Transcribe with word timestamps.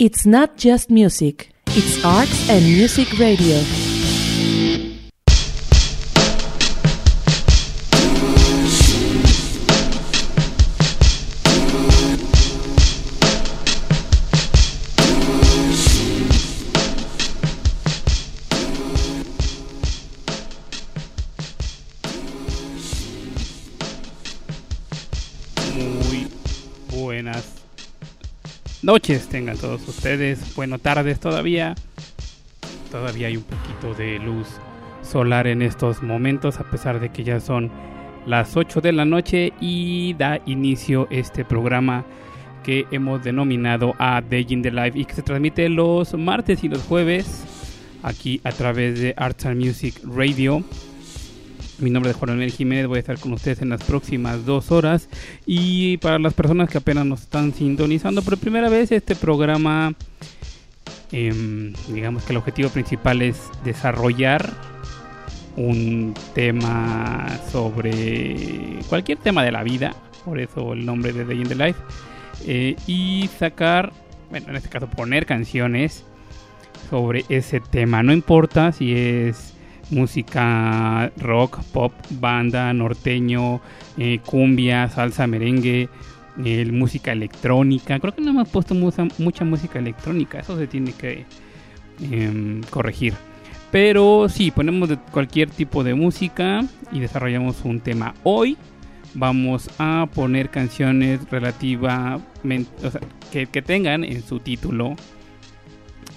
It's 0.00 0.24
not 0.24 0.56
just 0.56 0.88
music, 0.88 1.50
it's 1.66 2.02
arts 2.02 2.48
and 2.48 2.64
music 2.64 3.18
radio. 3.18 3.89
Noches 28.90 29.28
tengan 29.28 29.56
todos 29.56 29.86
ustedes. 29.86 30.56
Bueno, 30.56 30.80
tardes 30.80 31.20
todavía. 31.20 31.76
Todavía 32.90 33.28
hay 33.28 33.36
un 33.36 33.44
poquito 33.44 33.94
de 33.94 34.18
luz 34.18 34.48
solar 35.00 35.46
en 35.46 35.62
estos 35.62 36.02
momentos, 36.02 36.58
a 36.58 36.68
pesar 36.68 36.98
de 36.98 37.10
que 37.10 37.22
ya 37.22 37.38
son 37.38 37.70
las 38.26 38.56
8 38.56 38.80
de 38.80 38.90
la 38.90 39.04
noche 39.04 39.52
y 39.60 40.14
da 40.14 40.40
inicio 40.44 41.06
este 41.12 41.44
programa 41.44 42.04
que 42.64 42.84
hemos 42.90 43.22
denominado 43.22 43.94
a 44.00 44.20
Day 44.22 44.44
in 44.48 44.60
the 44.60 44.72
Life 44.72 44.98
y 44.98 45.04
que 45.04 45.14
se 45.14 45.22
transmite 45.22 45.68
los 45.68 46.14
martes 46.14 46.64
y 46.64 46.68
los 46.68 46.82
jueves 46.82 47.44
aquí 48.02 48.40
a 48.42 48.50
través 48.50 48.98
de 49.00 49.14
Arts 49.16 49.46
and 49.46 49.64
Music 49.64 50.00
Radio 50.02 50.64
mi 51.80 51.90
nombre 51.90 52.10
es 52.10 52.16
Juan 52.16 52.30
Manuel 52.30 52.52
Jiménez, 52.52 52.86
voy 52.86 52.96
a 52.96 53.00
estar 53.00 53.18
con 53.18 53.32
ustedes 53.32 53.62
en 53.62 53.70
las 53.70 53.82
próximas 53.82 54.44
dos 54.44 54.70
horas. 54.70 55.08
Y 55.46 55.96
para 55.98 56.18
las 56.18 56.34
personas 56.34 56.68
que 56.68 56.78
apenas 56.78 57.06
nos 57.06 57.22
están 57.22 57.54
sintonizando 57.54 58.22
por 58.22 58.38
primera 58.38 58.68
vez, 58.68 58.92
este 58.92 59.16
programa, 59.16 59.94
em, 61.12 61.72
digamos 61.88 62.24
que 62.24 62.32
el 62.32 62.38
objetivo 62.38 62.68
principal 62.70 63.22
es 63.22 63.38
desarrollar 63.64 64.50
un 65.56 66.14
tema 66.34 67.26
sobre 67.50 68.78
cualquier 68.88 69.18
tema 69.18 69.42
de 69.44 69.52
la 69.52 69.62
vida, 69.62 69.94
por 70.24 70.38
eso 70.38 70.72
el 70.74 70.84
nombre 70.84 71.12
de 71.12 71.24
Day 71.24 71.40
in 71.40 71.48
the 71.48 71.54
Life, 71.54 71.80
eh, 72.46 72.76
y 72.86 73.28
sacar, 73.38 73.92
bueno, 74.30 74.48
en 74.50 74.56
este 74.56 74.68
caso 74.68 74.88
poner 74.88 75.26
canciones 75.26 76.04
sobre 76.88 77.24
ese 77.28 77.60
tema. 77.60 78.02
No 78.02 78.12
importa 78.12 78.72
si 78.72 78.94
es 78.94 79.54
música 79.90 81.10
rock, 81.18 81.60
pop, 81.72 81.92
banda, 82.10 82.72
norteño, 82.72 83.60
eh, 83.98 84.20
cumbia, 84.24 84.88
salsa, 84.88 85.26
merengue, 85.26 85.88
música 86.72 87.12
electrónica. 87.12 87.98
Creo 87.98 88.14
que 88.14 88.22
no 88.22 88.30
hemos 88.30 88.48
puesto 88.48 88.74
mucha, 88.74 89.06
mucha 89.18 89.44
música 89.44 89.78
electrónica, 89.78 90.40
eso 90.40 90.56
se 90.56 90.66
tiene 90.66 90.92
que 90.92 91.24
em, 92.10 92.62
corregir. 92.70 93.14
Pero 93.70 94.28
sí, 94.28 94.50
ponemos 94.50 94.88
de 94.88 94.96
cualquier 94.96 95.50
tipo 95.50 95.84
de 95.84 95.94
música 95.94 96.64
y 96.92 97.00
desarrollamos 97.00 97.64
un 97.64 97.80
tema. 97.80 98.14
Hoy 98.24 98.56
vamos 99.14 99.70
a 99.78 100.08
poner 100.12 100.50
canciones 100.50 101.20
relativamente, 101.30 102.70
que, 103.30 103.46
que 103.46 103.62
tengan 103.62 104.02
en 104.04 104.22
su 104.22 104.40
título 104.40 104.96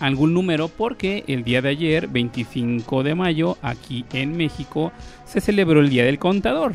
algún 0.04 0.34
número 0.34 0.68
porque 0.68 1.23
el 1.28 1.46
día 1.46 1.62
de 1.62 1.70
ayer, 1.70 2.09
25 2.09 3.04
de 3.04 3.16
mayo, 3.16 3.58
aquí 3.62 4.04
en 4.12 4.36
México, 4.36 4.92
se 5.26 5.40
celebró 5.40 5.80
el 5.80 5.90
Día 5.90 6.04
del 6.04 6.20
Contador. 6.20 6.73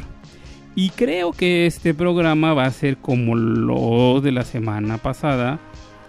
Y 0.75 0.89
creo 0.91 1.33
que 1.33 1.67
este 1.67 1.93
programa 1.93 2.55
va 2.55 2.65
a 2.65 2.71
ser 2.71 2.97
como 2.97 3.37
lo 3.37 4.23
de 4.23 4.33
la 4.33 4.45
semana 4.45 4.97
pasada, 4.97 5.59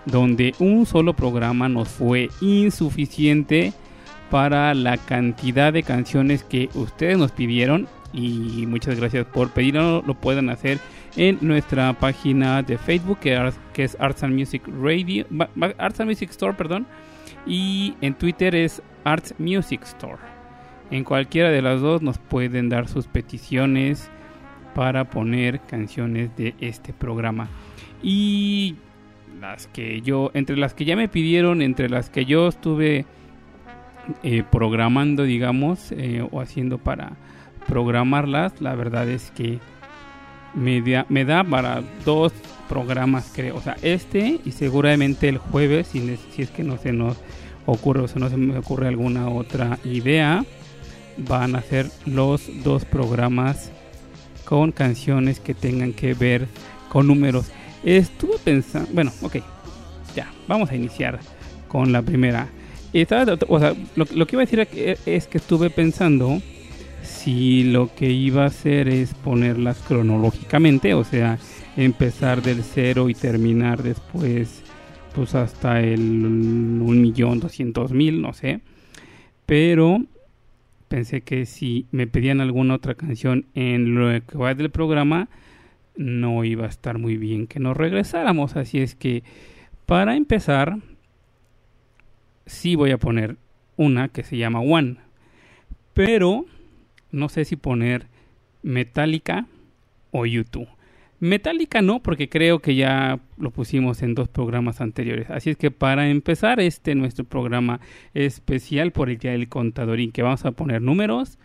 donde 0.06 0.56
un 0.60 0.86
solo 0.86 1.14
programa 1.14 1.68
nos 1.68 1.90
fue 1.90 2.30
insuficiente 2.40 3.74
para 4.32 4.74
la 4.74 4.96
cantidad 4.96 5.74
de 5.74 5.84
canciones 5.84 6.44
que 6.44 6.70
ustedes 6.74 7.18
nos 7.18 7.32
pidieron. 7.32 7.90
Y 8.14 8.66
muchas 8.66 8.98
gracias 8.98 9.26
por 9.26 9.50
pedirlo, 9.50 10.04
lo 10.08 10.14
pueden 10.14 10.50
hacer 10.50 10.80
en 11.18 11.38
nuestra 11.42 11.92
página 12.00 12.64
de 12.64 12.78
Facebook 12.78 13.20
que, 13.20 13.52
es 13.76 13.98
Arts 14.00 14.24
and 14.24 14.36
Music 14.36 14.62
Radio, 14.82 15.26
Arts 15.78 16.00
and 16.00 16.10
Music 16.10 16.30
Store, 16.30 16.54
perdón 16.54 16.88
y 17.46 17.96
en 18.02 18.14
Twitter 18.14 18.56
es 18.56 18.82
Arts 19.04 19.36
Music 19.38 19.82
Store. 19.84 20.22
En 20.92 21.04
cualquiera 21.04 21.50
de 21.50 21.62
las 21.62 21.82
dos 21.82 22.02
nos 22.02 22.18
pueden 22.18 22.70
dar 22.70 22.88
sus 22.88 23.08
peticiones 23.08 24.10
para 24.74 25.10
poner 25.10 25.60
canciones 25.62 26.36
de 26.36 26.56
este 26.60 26.94
programa. 26.94 27.48
Y 28.02 28.76
las 29.40 29.68
que 29.68 30.02
yo, 30.02 30.32
entre 30.34 30.58
las 30.58 30.74
que 30.74 30.86
ya 30.86 30.96
me 30.96 31.08
pidieron, 31.08 31.62
entre 31.62 31.90
las 31.90 32.10
que 32.10 32.26
yo 32.26 32.48
estuve 32.48 33.06
eh, 34.24 34.44
programando, 34.50 35.24
digamos, 35.24 35.92
eh, 35.92 36.26
o 36.30 36.42
haciendo 36.42 36.78
para 36.78 37.12
programarlas, 37.68 38.62
la 38.62 38.76
verdad 38.76 39.08
es 39.10 39.32
que 39.32 39.60
me 40.56 40.82
me 41.10 41.26
da 41.26 41.44
para 41.44 41.84
dos 42.06 42.34
programas, 42.70 43.32
creo. 43.34 43.58
O 43.58 43.62
sea, 43.62 43.76
este 43.82 44.40
y 44.46 44.52
seguramente 44.52 45.28
el 45.28 45.40
jueves, 45.40 45.88
si, 45.88 46.18
es 46.38 46.52
que 46.52 46.64
no 46.64 46.78
se 46.78 46.94
nos 46.94 47.18
ocurre 47.66 48.02
o 48.02 48.08
se 48.08 48.20
me 48.20 48.58
ocurre 48.58 48.88
alguna 48.88 49.28
otra 49.28 49.80
idea, 49.84 50.46
van 51.18 51.56
a 51.56 51.62
ser 51.62 51.88
los 52.06 52.64
dos 52.64 52.86
programas 52.86 53.72
con 54.46 54.72
canciones 54.72 55.40
que 55.40 55.54
tengan 55.54 55.94
que 55.94 56.14
ver 56.14 56.48
con 56.88 57.08
números. 57.08 57.48
Estuve 57.84 58.38
pensando, 58.44 58.90
bueno, 58.94 59.12
ok, 59.22 59.38
ya, 60.16 60.32
vamos 60.48 60.72
a 60.72 60.76
iniciar 60.76 61.20
con 61.68 61.92
la 61.92 62.02
primera. 62.02 62.48
o 63.48 63.60
sea, 63.60 63.76
lo, 63.96 64.06
lo, 64.14 64.28
que 64.28 64.36
iba 64.36 64.44
a 64.44 64.46
decir 64.46 64.68
es 65.06 65.28
que 65.28 65.38
estuve 65.38 65.70
pensando 65.70 66.42
si 67.04 67.64
lo 67.64 67.94
que 67.94 68.10
iba 68.10 68.44
a 68.44 68.48
hacer 68.48 68.88
es 68.88 69.14
ponerlas 69.14 69.78
cronológicamente, 69.80 70.94
o 70.94 71.04
sea, 71.04 71.38
empezar 71.76 72.42
del 72.42 72.64
cero 72.64 73.10
y 73.10 73.14
terminar 73.14 73.84
después 73.84 74.64
pues 75.14 75.36
hasta 75.36 75.82
el 75.82 76.00
un 76.02 77.02
millón 77.02 77.40
doscientos 77.40 77.92
mil 77.92 78.22
no 78.22 78.34
sé. 78.34 78.62
Pero 79.46 80.04
pensé 80.88 81.22
que 81.22 81.46
si 81.46 81.88
me 81.92 82.08
pedían 82.08 82.42
alguna 82.42 82.76
otra 82.76 82.96
canción 82.96 83.46
en 83.56 83.96
lo 83.96 84.26
que 84.26 84.38
va 84.38 84.54
del 84.54 84.70
programa 84.70 85.30
no 85.96 86.44
iba 86.44 86.66
a 86.66 86.70
estar 86.70 86.98
muy 86.98 87.18
bien 87.18 87.48
que 87.48 87.60
nos 87.60 87.76
regresáramos. 87.76 88.56
Así 88.56 88.80
es 88.80 88.96
que 88.96 89.24
para 89.86 90.16
empezar 90.16 90.78
sí 92.46 92.76
voy 92.76 92.92
a 92.92 92.98
poner 92.98 93.38
una 93.76 94.10
que 94.10 94.24
se 94.24 94.38
llama 94.38 94.62
One. 94.62 94.98
Pero 95.94 96.46
no 97.12 97.30
sé 97.30 97.46
si 97.46 97.56
poner 97.56 98.08
Metallica 98.62 99.48
o 100.12 100.26
YouTube 100.26 100.68
Metallica 101.20 101.82
no, 101.82 102.02
porque 102.02 102.30
creo 102.30 102.60
que 102.60 102.76
ya 102.76 103.20
lo 103.38 103.52
pusimos 103.52 104.02
en 104.02 104.16
dos 104.16 104.30
programas 104.30 104.82
anteriores. 104.82 105.30
Así 105.30 105.50
es 105.52 105.58
que 105.58 105.72
para 105.72 106.10
empezar 106.10 106.60
este 106.60 106.96
nuestro 106.96 107.26
programa 107.26 107.80
especial 108.14 108.92
por 108.92 109.10
el 109.10 109.18
Día 109.18 109.32
del 109.32 109.50
Contadorín, 109.50 110.12
que 110.12 110.22
vamos 110.22 110.46
a 110.46 110.52
poner 110.52 110.82
números, 110.82 111.38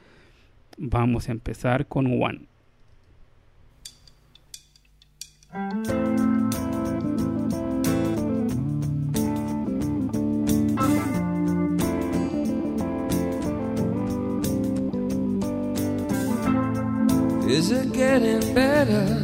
vamos 0.78 1.28
a 1.28 1.32
empezar 1.32 1.86
con 1.86 2.06
One. 2.22 2.46
Better? 18.54 19.23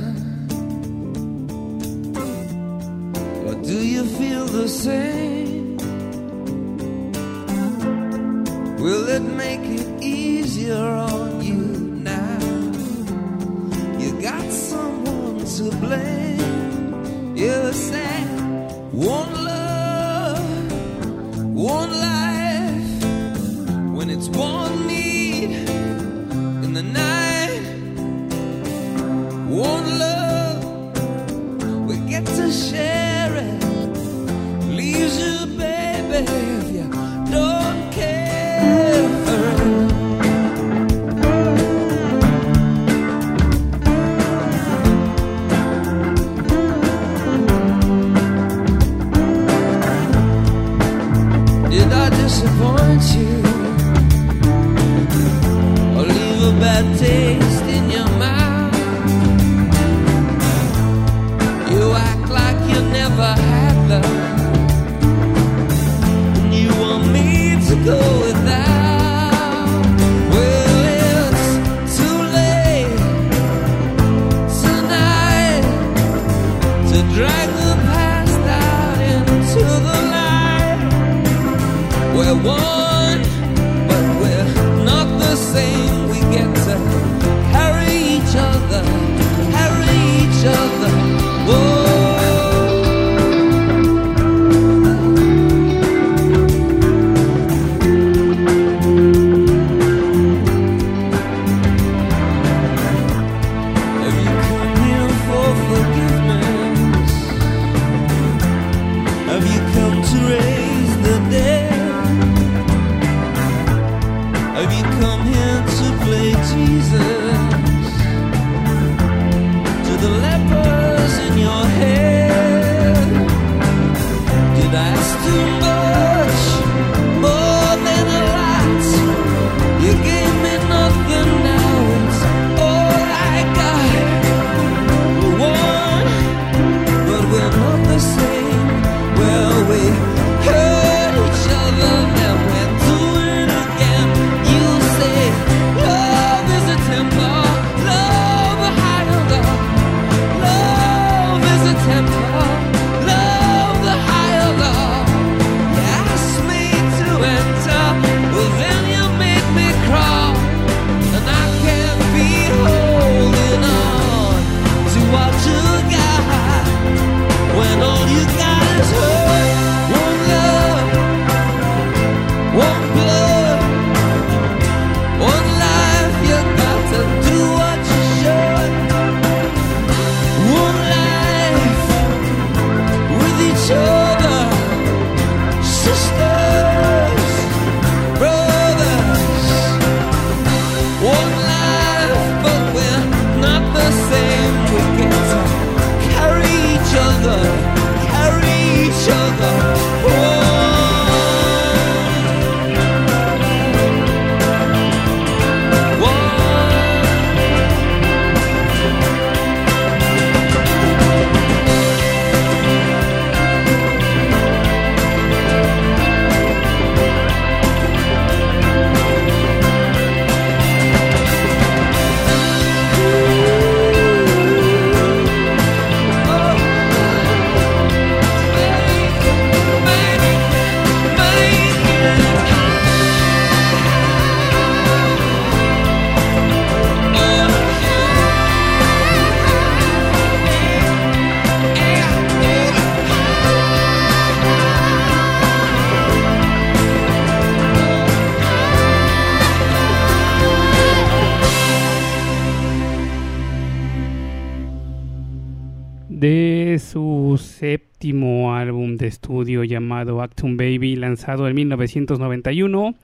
estudio 259.41 259.65
llamado 259.65 260.21
Actum 260.21 260.59
Baby, 260.59 260.97
lanzado 260.97 261.49
en 261.49 261.55
1991. 261.55 262.95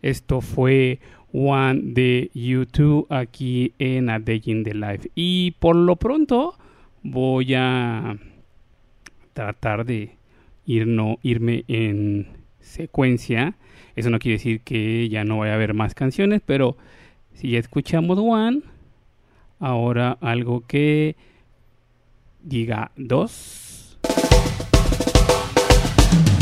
Esto 0.00 0.40
fue 0.40 1.00
One 1.34 1.80
de 1.82 2.30
YouTube 2.32 3.06
aquí 3.10 3.74
en 3.78 4.08
A 4.08 4.18
Day 4.18 4.40
in 4.46 4.64
the 4.64 4.72
Life. 4.72 5.10
Y 5.14 5.50
por 5.58 5.76
lo 5.76 5.96
pronto 5.96 6.54
voy 7.02 7.52
a 7.52 8.16
tratar 9.34 9.84
de 9.84 10.16
ir, 10.64 10.86
no, 10.86 11.18
irme 11.22 11.64
en 11.68 12.26
secuencia. 12.60 13.54
Eso 13.94 14.08
no 14.08 14.18
quiere 14.18 14.38
decir 14.38 14.60
que 14.60 15.10
ya 15.10 15.24
no 15.24 15.40
vaya 15.40 15.52
a 15.52 15.56
haber 15.56 15.74
más 15.74 15.94
canciones, 15.94 16.40
pero 16.46 16.78
si 17.34 17.50
ya 17.50 17.58
escuchamos 17.58 18.18
One, 18.18 18.62
ahora 19.58 20.16
algo 20.22 20.66
que 20.66 21.16
diga 22.42 22.92
dos 22.96 23.61
Thank 26.12 26.28
you. 26.28 26.41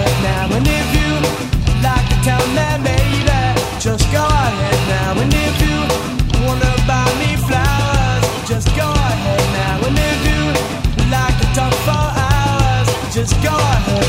now. 0.23 0.55
And 0.55 0.67
if 0.67 0.87
you 0.95 1.09
like 1.83 2.11
just 3.81 4.11
go 4.11 4.23
ahead 4.23 4.79
now. 4.89 5.21
And 5.21 5.33
if 5.33 5.55
you 5.65 6.45
wanna 6.45 6.71
buy 6.85 7.09
me 7.17 7.35
flowers, 7.47 8.47
just 8.47 8.67
go 8.75 8.87
ahead 8.91 9.41
now. 9.57 9.87
And 9.87 9.97
if 9.97 10.19
you 10.29 10.41
like 11.09 11.35
to 11.41 11.47
talk 11.55 11.73
for 11.87 12.05
hours, 12.21 13.13
just 13.15 13.33
go 13.41 13.55
ahead 13.55 14.00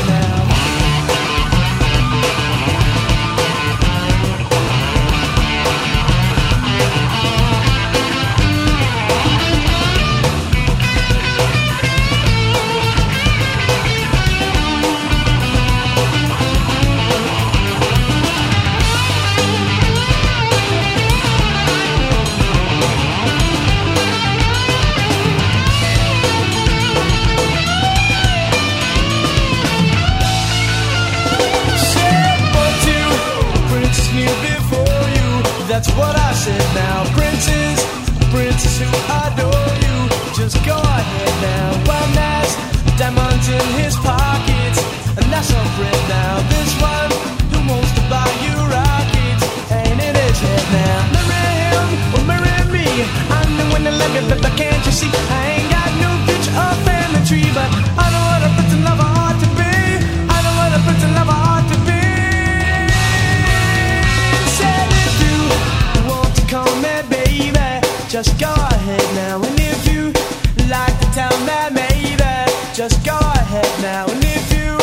just 68.23 68.39
go 68.39 68.53
ahead 68.53 69.15
now. 69.15 69.35
And 69.43 69.59
if 69.59 69.85
you 69.91 70.13
like 70.69 70.97
to 71.01 71.07
tell 71.11 71.37
me 71.71 72.15
just 72.73 73.05
go 73.05 73.17
ahead 73.17 73.67
now. 73.81 74.05
And 74.07 74.23
if 74.23 74.45
you 74.55 74.77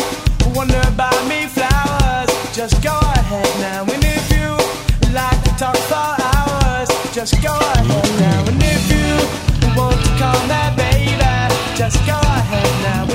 wonder 0.55 0.81
about 0.87 1.27
me 1.27 1.47
flowers, 1.47 2.29
just 2.55 2.83
go 2.83 2.99
ahead 3.17 3.49
now. 3.61 3.83
And 3.83 4.05
if 4.05 4.27
you 4.31 4.49
like 5.15 5.41
to 5.45 5.53
talk 5.57 5.77
for 5.89 6.11
hours, 6.29 6.89
just 7.15 7.41
go 7.43 7.57
ahead 7.57 8.09
now. 8.21 8.45
And 8.51 8.63
if 8.63 8.85
you 8.93 9.09
want 9.75 9.97
to 9.97 10.11
baby, 10.77 11.17
just 11.75 11.97
go 12.07 12.19
ahead 12.21 12.71
now. 12.83 13.10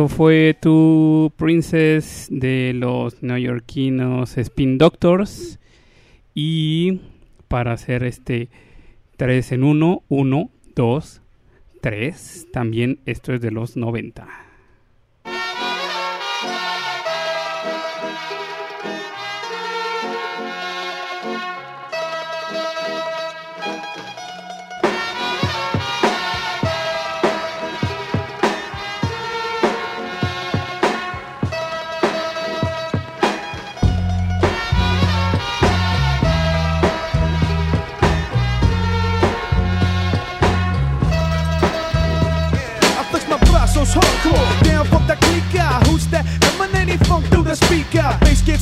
Esto 0.00 0.16
fue 0.16 0.56
tu 0.58 1.30
Princess 1.36 2.28
de 2.30 2.72
los 2.74 3.22
neoyorquinos 3.22 4.38
Spin 4.38 4.78
Doctors. 4.78 5.58
Y 6.34 7.02
para 7.48 7.72
hacer 7.72 8.04
este 8.04 8.48
3 9.18 9.52
en 9.52 9.62
1, 9.62 10.02
1, 10.08 10.50
2, 10.74 11.22
3. 11.82 12.46
También 12.50 13.00
esto 13.04 13.34
es 13.34 13.42
de 13.42 13.50
los 13.50 13.76
90. 13.76 14.26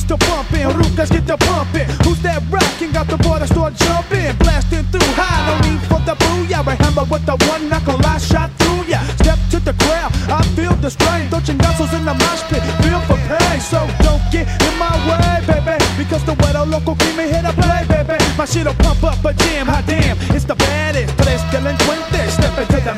To 0.09 0.17
bumping, 0.25 0.65
rucas 0.73 1.11
get 1.11 1.27
to 1.27 1.37
pumping. 1.37 1.85
Who's 2.01 2.17
that 2.25 2.41
rocking? 2.49 2.91
Got 2.91 3.13
the 3.13 3.17
to 3.21 3.45
start 3.45 3.75
jumping, 3.77 4.33
blasting 4.41 4.81
through 4.89 5.05
high. 5.13 5.45
No 5.45 5.53
need 5.69 5.81
for 5.85 6.01
the 6.01 6.17
booyah. 6.17 6.65
I 6.65 6.73
hammer 6.81 7.05
with 7.05 7.29
the 7.29 7.37
one 7.45 7.69
knuckle, 7.69 8.01
I 8.01 8.17
shot 8.17 8.49
through 8.57 8.89
ya. 8.89 8.97
Step 9.21 9.37
to 9.53 9.59
the 9.61 9.73
crowd, 9.85 10.09
I 10.25 10.41
feel 10.57 10.73
the 10.81 10.89
strain. 10.89 11.29
Dos 11.29 11.45
chingazos 11.45 11.93
in 11.93 12.05
the 12.09 12.15
mosh 12.17 12.41
pit, 12.49 12.65
feel 12.81 12.97
for 13.05 13.21
pain. 13.29 13.61
So 13.61 13.85
don't 14.01 14.25
get 14.33 14.49
in 14.49 14.73
my 14.81 14.89
way, 15.05 15.45
baby, 15.45 15.77
because 15.93 16.25
the 16.25 16.33
weather 16.41 16.65
local 16.65 16.95
give 16.95 17.15
me 17.15 17.29
here 17.29 17.45
to 17.45 17.53
play, 17.53 17.85
baby. 17.85 18.17
My 18.33 18.49
shit'll 18.49 18.73
pump 18.81 19.03
up 19.03 19.21
a 19.21 19.31
jam, 19.37 19.67
hot 19.69 19.85
damn, 19.85 20.17
it's 20.33 20.43
the 20.43 20.55
baddest. 20.55 21.13
Tres 21.21 21.41
delincuentes, 21.53 22.33
step 22.33 22.57
into 22.57 22.81
the 22.81 22.97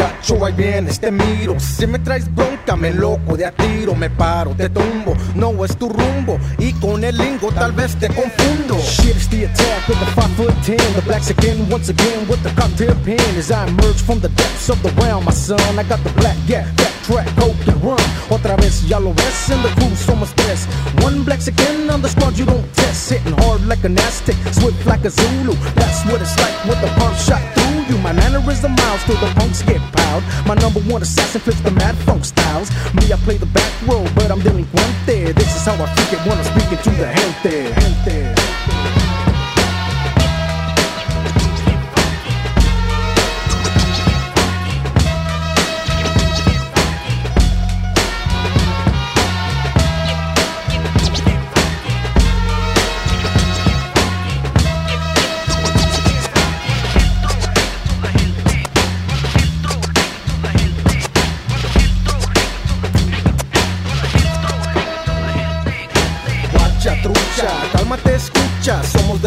muchacho? 0.00 0.44
Ahí 0.44 0.52
vienes, 0.54 1.00
te 1.00 1.10
miro 1.10 1.58
Si 1.58 1.86
me 1.86 1.98
traes 1.98 2.32
bronca, 2.34 2.76
me 2.76 2.92
loco 2.92 3.36
de 3.36 3.46
a 3.46 3.52
tiro 3.52 3.94
Me 3.94 4.10
paro, 4.10 4.52
te 4.52 4.68
tumbo, 4.68 5.14
no 5.34 5.64
es 5.64 5.76
tu 5.76 5.88
rumbo 5.88 6.38
Y 6.58 6.72
con 6.74 7.02
el 7.04 7.16
lingo 7.16 7.50
tal 7.52 7.72
vez 7.72 7.94
te 7.96 8.08
confundo 8.08 8.78
Shit, 8.78 9.16
it's 9.16 9.28
the 9.28 9.44
attack 9.44 9.88
with 9.88 9.98
the 9.98 10.06
5 10.06 10.30
foot 10.36 10.54
10. 10.64 10.76
The 10.94 11.02
blacks 11.02 11.30
again, 11.30 11.68
once 11.68 11.88
again, 11.88 12.26
with 12.28 12.42
the 12.42 12.50
cocktail 12.50 12.94
pen. 13.04 13.20
As 13.36 13.50
I 13.50 13.66
emerge 13.66 14.00
from 14.02 14.20
the 14.20 14.28
depths 14.30 14.68
of 14.68 14.82
the 14.82 14.90
realm, 15.02 15.24
my 15.24 15.32
son, 15.32 15.60
I 15.78 15.82
got 15.82 16.02
the 16.04 16.10
black 16.10 16.36
gap, 16.46 16.66
backtrack, 17.10 17.28
hope 17.42 17.64
to 17.64 17.72
run. 17.86 17.98
Otra 18.30 18.56
vez, 18.56 18.84
ya 18.88 18.98
lo 18.98 19.12
ves, 19.12 19.50
in 19.50 19.62
the 19.62 19.68
crew, 19.76 19.94
somos 19.96 20.32
tres. 20.34 20.66
One 21.02 21.24
black 21.24 21.46
again 21.46 21.90
on 21.90 22.02
the 22.02 22.08
squad, 22.08 22.38
you 22.38 22.46
don't 22.46 22.64
test. 22.74 23.10
Hitting 23.10 23.32
hard 23.38 23.66
like 23.66 23.84
an 23.84 23.98
Aztec, 23.98 24.36
swift 24.52 24.86
like 24.86 25.04
a 25.04 25.10
Zulu. 25.10 25.54
That's 25.74 26.04
what 26.06 26.20
it's 26.20 26.36
like 26.38 26.64
with 26.64 26.80
the 26.80 26.88
pump 26.98 27.16
shot 27.16 27.42
through 27.54 27.82
you. 27.88 27.98
My 28.02 28.12
mannerism 28.12 28.74
miles 28.74 29.02
till 29.04 29.16
the 29.16 29.32
punks 29.34 29.62
get 29.62 29.80
piled. 29.92 30.24
My 30.46 30.54
number 30.54 30.80
one 30.80 31.02
assassin 31.02 31.40
flips 31.40 31.60
the 31.60 31.72
mad 31.72 31.96
funk 32.06 32.24
styles. 32.24 32.70
Me, 32.94 33.12
I 33.12 33.16
play 33.24 33.36
the 33.36 33.46
back 33.46 33.72
row, 33.86 34.04
but 34.14 34.30
I'm 34.30 34.40
delinquente. 34.40 35.34
This 35.34 35.56
is 35.56 35.64
how 35.64 35.74
I 35.74 35.86
freak 35.94 36.12
it 36.12 36.26
when 36.26 36.38
I'm 36.38 36.44
speaking 36.44 36.78
to 36.78 36.90
the 36.90 37.06
gente. 37.14 37.74
gente. 37.80 38.39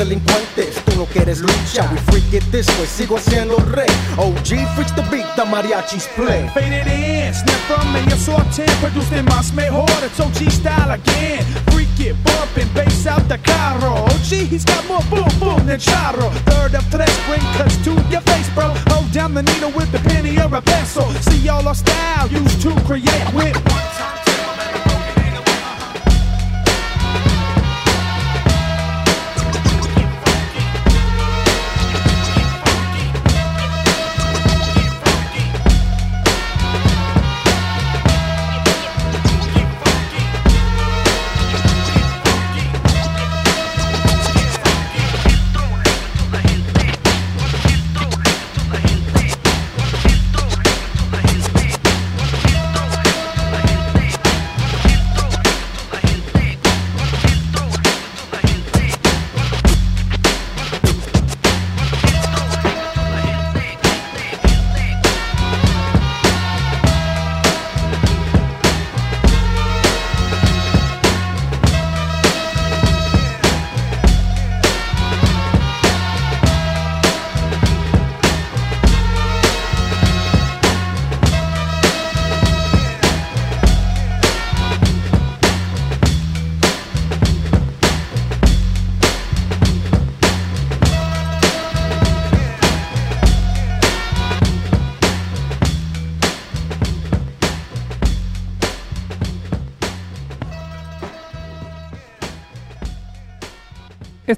Delincuentes, 0.04 0.76
tú 0.86 0.96
no 0.98 1.06
quieres 1.06 1.40
lucha. 1.40 1.90
We 1.92 1.98
freak 2.12 2.34
it 2.34 2.44
this 2.52 2.68
way, 2.78 2.88
sigo 2.88 3.18
siendo 3.18 3.58
rey. 3.72 3.88
OG 4.18 4.68
freaks 4.76 4.92
the 4.96 5.04
beat, 5.10 5.26
the 5.36 5.46
mariachis 5.46 6.08
play. 6.16 6.50
Faded 6.54 6.88
in, 6.88 7.34
snap 7.34 7.60
from 7.68 7.94
me, 7.94 8.02
medio 8.02 8.18
sorten, 8.18 8.66
produced 8.82 9.14
en 9.14 9.26
más 9.26 9.54
mejor, 9.54 9.90
it's 10.04 10.20
OG 10.20 10.52
style 10.52 10.92
again. 10.92 11.44
Freak 11.72 12.00
it, 12.00 12.16
bumping, 12.24 12.68
bass 12.74 13.08
out 13.08 13.28
the 13.30 13.38
carro. 13.38 14.04
OG, 14.12 14.50
he's 14.52 14.66
got 14.66 14.86
more 14.88 15.04
boom 15.10 15.32
boom 15.40 15.66
than 15.66 15.80
charro. 15.80 16.30
Third 16.52 16.76
of 16.76 16.86
tres, 16.92 17.14
bring 17.28 17.42
cuts 17.58 17.78
to 17.86 17.92
your 18.12 18.22
face, 18.22 18.50
bro. 18.54 18.74
Hold 18.92 19.12
down 19.12 19.34
the 19.34 19.44
needle 19.44 19.72
with 19.72 19.92
the 19.92 20.00
penny 20.10 20.38
or 20.38 20.54
a 20.54 20.62
pencil. 20.62 21.08
See 21.32 21.48
all 21.48 21.66
our 21.68 21.76
style 21.76 22.28
used 22.28 22.62
to 22.62 22.72
create 22.82 23.34
with 23.34 23.56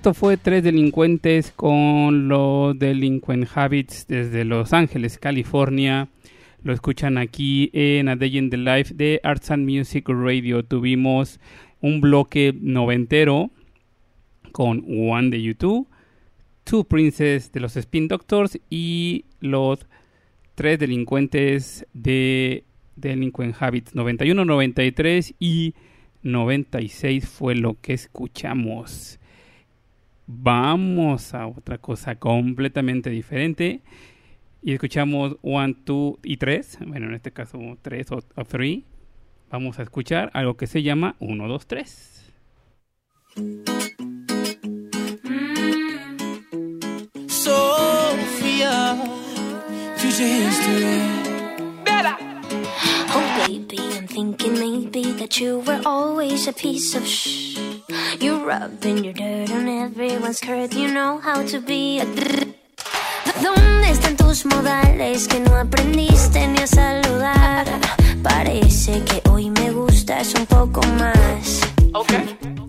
Esto 0.05 0.13
fue 0.13 0.37
Tres 0.37 0.63
Delincuentes 0.63 1.51
con 1.55 2.27
los 2.27 2.77
Delinquent 2.77 3.47
Habits 3.55 4.05
desde 4.07 4.45
Los 4.45 4.71
Ángeles, 4.71 5.17
California. 5.17 6.09
Lo 6.61 6.73
escuchan 6.73 7.17
aquí 7.17 7.71
en 7.73 8.09
A 8.09 8.15
Day 8.15 8.37
in 8.37 8.51
the 8.51 8.57
Life 8.57 8.93
de 8.93 9.19
Arts 9.23 9.49
and 9.49 9.67
Music 9.67 10.07
Radio. 10.07 10.63
Tuvimos 10.63 11.39
un 11.81 12.01
bloque 12.01 12.53
noventero 12.55 13.49
con 14.51 14.85
One 14.87 15.31
de 15.31 15.41
YouTube, 15.41 15.87
Two 16.65 16.83
Princes 16.83 17.51
de 17.51 17.61
los 17.61 17.75
Spin 17.75 18.07
Doctors 18.07 18.59
y 18.69 19.25
los 19.39 19.87
tres 20.53 20.77
delincuentes 20.77 21.87
de 21.93 22.63
Delinquent 22.95 23.55
Habits 23.59 23.95
91, 23.95 24.45
93 24.45 25.33
y 25.39 25.73
96 26.21 27.27
fue 27.27 27.55
lo 27.55 27.75
que 27.81 27.93
escuchamos. 27.93 29.17
Vamos 30.27 31.33
a 31.33 31.47
otra 31.47 31.77
cosa 31.77 32.15
completamente 32.15 33.09
diferente. 33.09 33.81
Y 34.61 34.73
escuchamos 34.73 35.37
1, 35.43 35.75
2 35.85 36.15
y 36.23 36.37
3. 36.37 36.79
Bueno, 36.87 37.07
en 37.07 37.13
este 37.13 37.31
caso 37.31 37.59
3 37.81 38.11
o 38.11 38.21
3. 38.43 38.83
Vamos 39.51 39.77
a 39.77 39.83
escuchar 39.83 40.31
algo 40.33 40.57
que 40.57 40.65
se 40.65 40.81
llama 40.81 41.15
1, 41.19 41.47
2, 41.47 41.67
3. 41.67 42.33
Sophia, 47.27 48.95
future 49.97 50.25
history. 50.25 51.25
Oh, 53.17 53.47
baby, 53.47 53.77
I'm 53.95 54.07
thinking 54.07 54.53
maybe 54.53 55.13
that 55.13 55.39
you 55.39 55.59
were 55.59 55.79
always 55.85 56.47
a 56.47 56.53
piece 56.53 56.95
of 56.95 57.05
shh. 57.05 57.74
You 57.87 58.43
rubbing 58.47 59.03
your 59.03 59.13
dirt 59.13 59.51
on 59.51 59.67
everyone's 59.67 60.37
skirt. 60.37 60.73
You 60.73 60.91
know 60.91 61.19
how 61.19 61.43
to 61.45 61.59
be 61.59 61.99
a. 61.99 62.05
¿Dónde 63.43 63.89
están 63.91 64.17
tus 64.17 64.45
modales 64.45 65.27
que 65.27 65.39
no 65.39 65.55
aprendiste 65.55 66.47
ni 66.47 66.59
a 66.59 66.67
saludar? 66.67 67.65
Parece 68.23 69.03
que 69.03 69.21
hoy 69.29 69.51
me 69.51 69.69
gustas 69.69 70.33
un 70.33 70.47
poco 70.47 70.81
más. 70.97 71.61
Hola, 71.93 72.64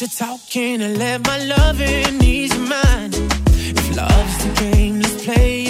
the 0.00 0.06
talking 0.06 0.80
and 0.80 0.96
let 0.96 1.26
my 1.26 1.36
loving 1.44 2.22
ease 2.24 2.54
your 2.54 2.66
mind. 2.66 3.14
If 3.14 3.94
love's 3.94 4.38
the 4.44 4.72
game, 4.72 4.98
let's 5.00 5.22
play 5.22 5.69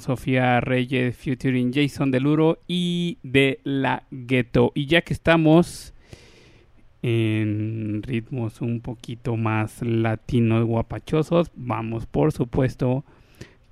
Sofía 0.00 0.60
Reyes, 0.60 1.16
featuring 1.16 1.72
Jason 1.72 2.10
Deluro 2.10 2.58
y 2.66 3.18
de 3.22 3.60
La 3.64 4.04
Ghetto. 4.10 4.72
Y 4.74 4.86
ya 4.86 5.02
que 5.02 5.12
estamos 5.12 5.94
en 7.02 8.02
ritmos 8.02 8.60
un 8.62 8.80
poquito 8.80 9.36
más 9.36 9.82
latinos 9.82 10.64
guapachosos, 10.64 11.50
vamos 11.54 12.06
por 12.06 12.32
supuesto 12.32 13.04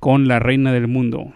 con 0.01 0.29
la 0.29 0.39
reina 0.39 0.73
del 0.73 0.89
mundo. 0.89 1.33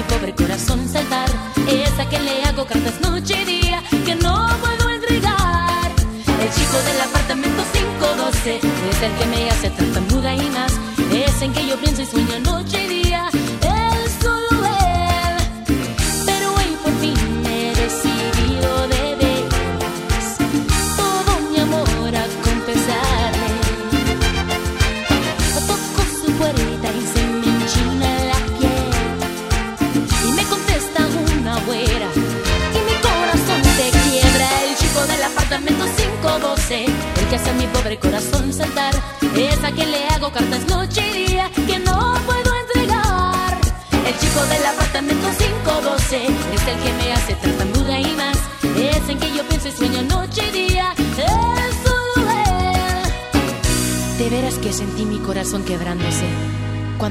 mi 0.00 0.06
pobre. 0.08 0.49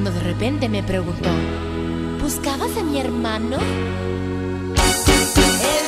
cuando 0.01 0.17
de 0.17 0.21
repente 0.21 0.69
me 0.69 0.81
preguntó, 0.81 1.27
¿buscabas 2.21 2.77
a 2.77 2.83
mi 2.83 3.01
hermano? 3.01 3.57
El 3.57 3.65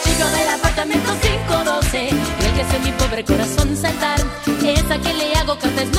chico 0.03 0.27
del 0.27 0.49
apartamento 0.49 1.13
512, 1.21 2.09
el 2.09 2.53
que 2.53 2.61
hace 2.61 2.79
mi 2.79 2.91
pobre 2.91 3.23
corazón 3.23 3.77
saltar, 3.77 4.19
es 4.73 4.83
a 4.91 4.97
le 4.97 5.33
hago 5.35 5.57
cartas 5.57 5.90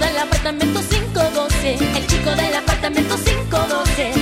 del 0.00 0.16
apartamento 0.16 0.80
512, 0.80 1.74
el 1.74 2.06
chico 2.06 2.30
del 2.30 2.54
apartamento 2.54 3.14
512. 3.16 4.12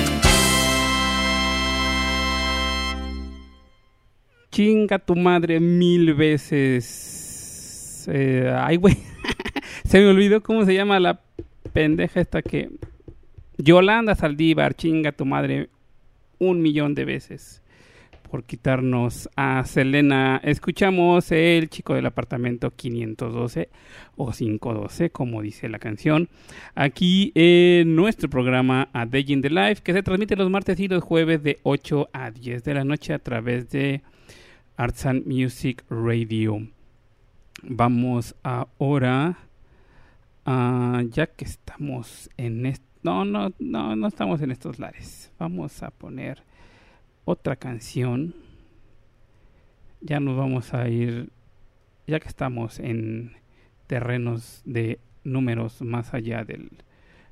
Chinga 4.50 4.98
tu 4.98 5.14
madre 5.14 5.60
mil 5.60 6.14
veces. 6.14 8.06
Eh, 8.08 8.52
ay, 8.54 8.76
güey. 8.76 8.96
se 9.84 10.00
me 10.00 10.08
olvidó 10.08 10.42
cómo 10.42 10.64
se 10.64 10.74
llama 10.74 10.98
la 10.98 11.20
pendeja 11.72 12.20
esta 12.20 12.42
que. 12.42 12.70
Yolanda 13.56 14.14
Saldívar, 14.14 14.74
chinga 14.74 15.12
tu 15.12 15.24
madre 15.24 15.68
un 16.38 16.60
millón 16.60 16.94
de 16.94 17.04
veces 17.04 17.62
por 18.28 18.44
quitarnos 18.44 19.28
a 19.36 19.64
Selena. 19.64 20.40
Escuchamos 20.44 21.32
El 21.32 21.68
chico 21.68 21.94
del 21.94 22.06
apartamento 22.06 22.70
512 22.70 23.68
o 24.16 24.30
512, 24.30 25.10
como 25.10 25.42
dice 25.42 25.68
la 25.68 25.78
canción, 25.78 26.28
aquí 26.74 27.32
en 27.34 27.96
nuestro 27.96 28.28
programa 28.30 28.88
A 28.92 29.06
Day 29.06 29.24
in 29.28 29.42
the 29.42 29.50
Life, 29.50 29.82
que 29.82 29.92
se 29.92 30.02
transmite 30.02 30.36
los 30.36 30.50
martes 30.50 30.78
y 30.78 30.88
los 30.88 31.02
jueves 31.02 31.42
de 31.42 31.58
8 31.62 32.10
a 32.12 32.30
10 32.30 32.62
de 32.64 32.74
la 32.74 32.84
noche 32.84 33.14
a 33.14 33.18
través 33.18 33.70
de 33.70 34.02
Arts 34.76 35.06
and 35.06 35.26
Music 35.26 35.84
Radio. 35.90 36.68
Vamos 37.62 38.36
ahora, 38.42 39.38
ya 40.46 41.26
que 41.26 41.44
estamos 41.44 42.30
en... 42.36 42.74
No, 43.02 43.24
no, 43.24 43.52
no, 43.58 43.96
no 43.96 44.06
estamos 44.06 44.42
en 44.42 44.50
estos 44.50 44.78
lares. 44.78 45.32
Vamos 45.38 45.82
a 45.82 45.90
poner 45.90 46.47
otra 47.28 47.56
canción. 47.56 48.34
Ya 50.00 50.18
nos 50.18 50.34
vamos 50.34 50.72
a 50.72 50.88
ir, 50.88 51.28
ya 52.06 52.20
que 52.20 52.28
estamos 52.28 52.78
en 52.78 53.36
terrenos 53.86 54.62
de 54.64 54.98
números 55.24 55.82
más 55.82 56.14
allá 56.14 56.44
del 56.44 56.70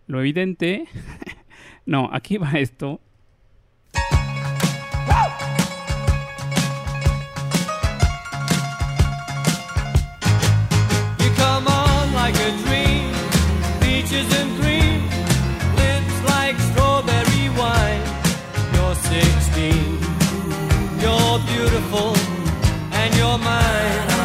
lo 0.06 0.20
evidente. 0.20 0.84
no, 1.86 2.10
aquí 2.12 2.36
va 2.36 2.52
esto. 2.52 3.00
you're 23.16 23.38
mine. 23.38 24.15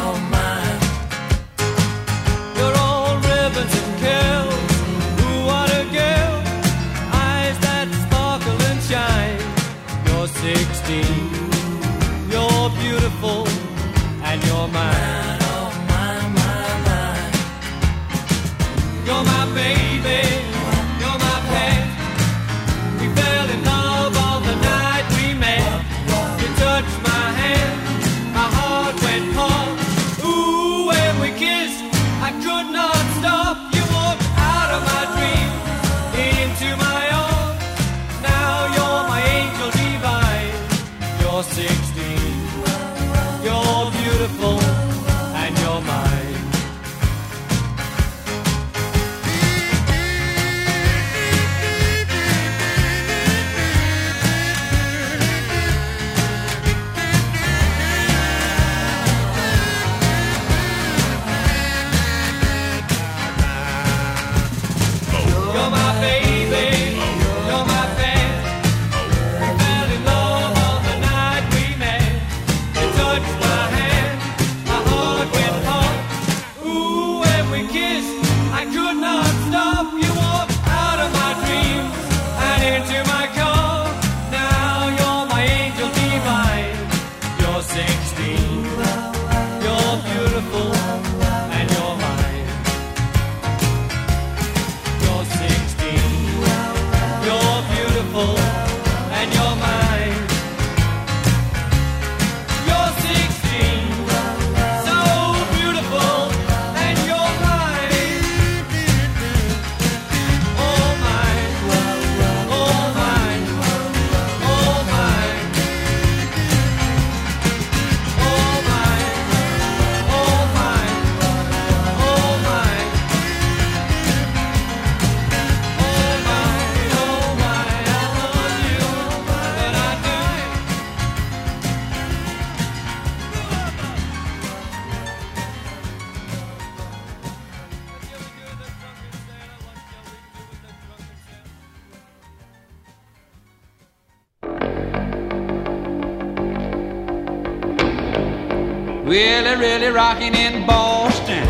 rocking 150.02 150.34
in 150.34 150.66
Boston, 150.66 151.46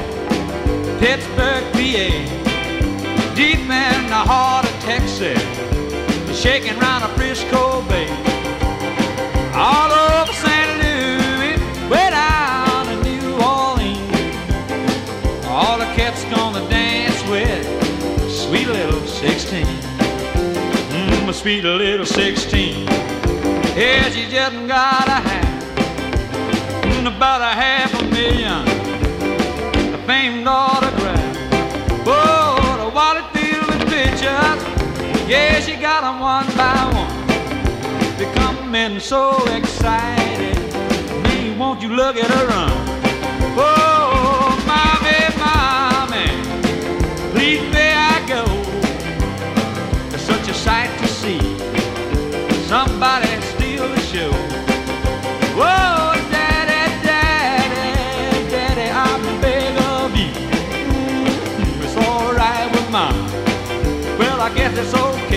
Pittsburgh, 0.99 1.63
PA, 1.71 2.09
deep 3.33 3.59
in 3.59 3.99
the 4.15 4.23
heart 4.31 4.65
of 4.65 4.75
Texas, 4.81 5.41
shaking 6.37 6.77
round 6.77 7.01
a 7.05 7.07
Frisco 7.15 7.81
Bay, 7.83 8.09
all 9.55 9.89
over 9.89 10.33
San 10.33 10.67
Luis, 10.83 11.61
way 11.89 12.09
down 12.09 12.87
to 12.87 12.95
New 13.07 13.27
Orleans, 13.39 14.35
all 15.47 15.77
the 15.77 15.89
cats 15.95 16.25
gonna 16.25 16.67
dance 16.67 17.21
with 17.29 17.63
sweet 18.29 18.67
little 18.67 19.07
16, 19.07 19.65
mm, 20.91 21.33
sweet 21.33 21.63
little 21.63 22.05
16, 22.05 22.85
yeah, 23.77 24.09
she 24.09 24.29
just 24.29 24.67
got 24.67 25.07
a 25.07 25.30
women 38.71 39.01
so 39.01 39.31
excited. 39.47 40.57
Me, 41.25 41.53
won't 41.57 41.81
you 41.81 41.89
look 41.89 42.15
at 42.15 42.31
her 42.31 42.47
run? 42.47 42.71
Oh, 43.57 44.55
mommy, 44.65 45.21
mommy, 45.43 46.29
please 47.33 47.61
may 47.73 47.93
I 47.93 48.25
go? 48.25 48.45
It's 50.15 50.23
such 50.23 50.47
a 50.47 50.53
sight 50.53 50.89
to 50.99 51.07
see. 51.07 51.39
Somebody 52.69 53.41
steal 53.41 53.89
the 53.89 53.99
show. 53.99 54.31
Oh, 55.57 55.57
mm, 55.57 55.57
Whoa. 55.57 56.01
Mom. 62.91 63.15
Well, 64.19 64.41
I 64.41 64.53
guess 64.53 64.77
it's 64.77 64.93
okay. 64.93 65.30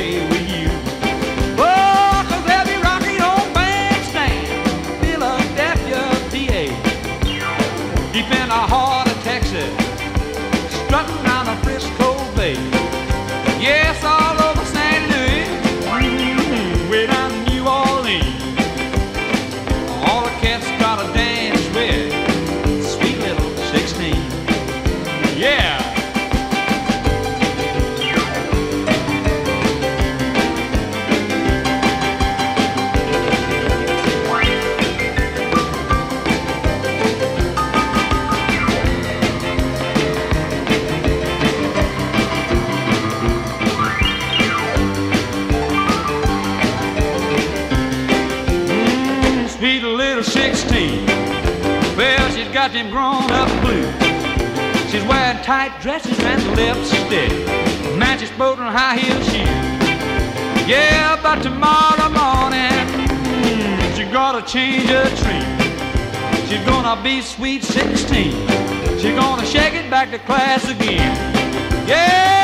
tomorrow 61.44 62.08
morning 62.08 62.72
mm, 62.96 63.94
she's 63.94 64.10
got 64.10 64.32
to 64.32 64.50
change 64.50 64.88
her 64.88 65.04
tree. 65.20 65.44
She's 66.48 66.64
gonna 66.64 67.02
be 67.02 67.20
sweet 67.20 67.62
16. 67.62 68.32
She's 68.98 69.14
gonna 69.14 69.44
shake 69.44 69.74
it 69.74 69.90
back 69.90 70.10
to 70.12 70.18
class 70.20 70.66
again. 70.70 71.14
Yeah! 71.86 72.43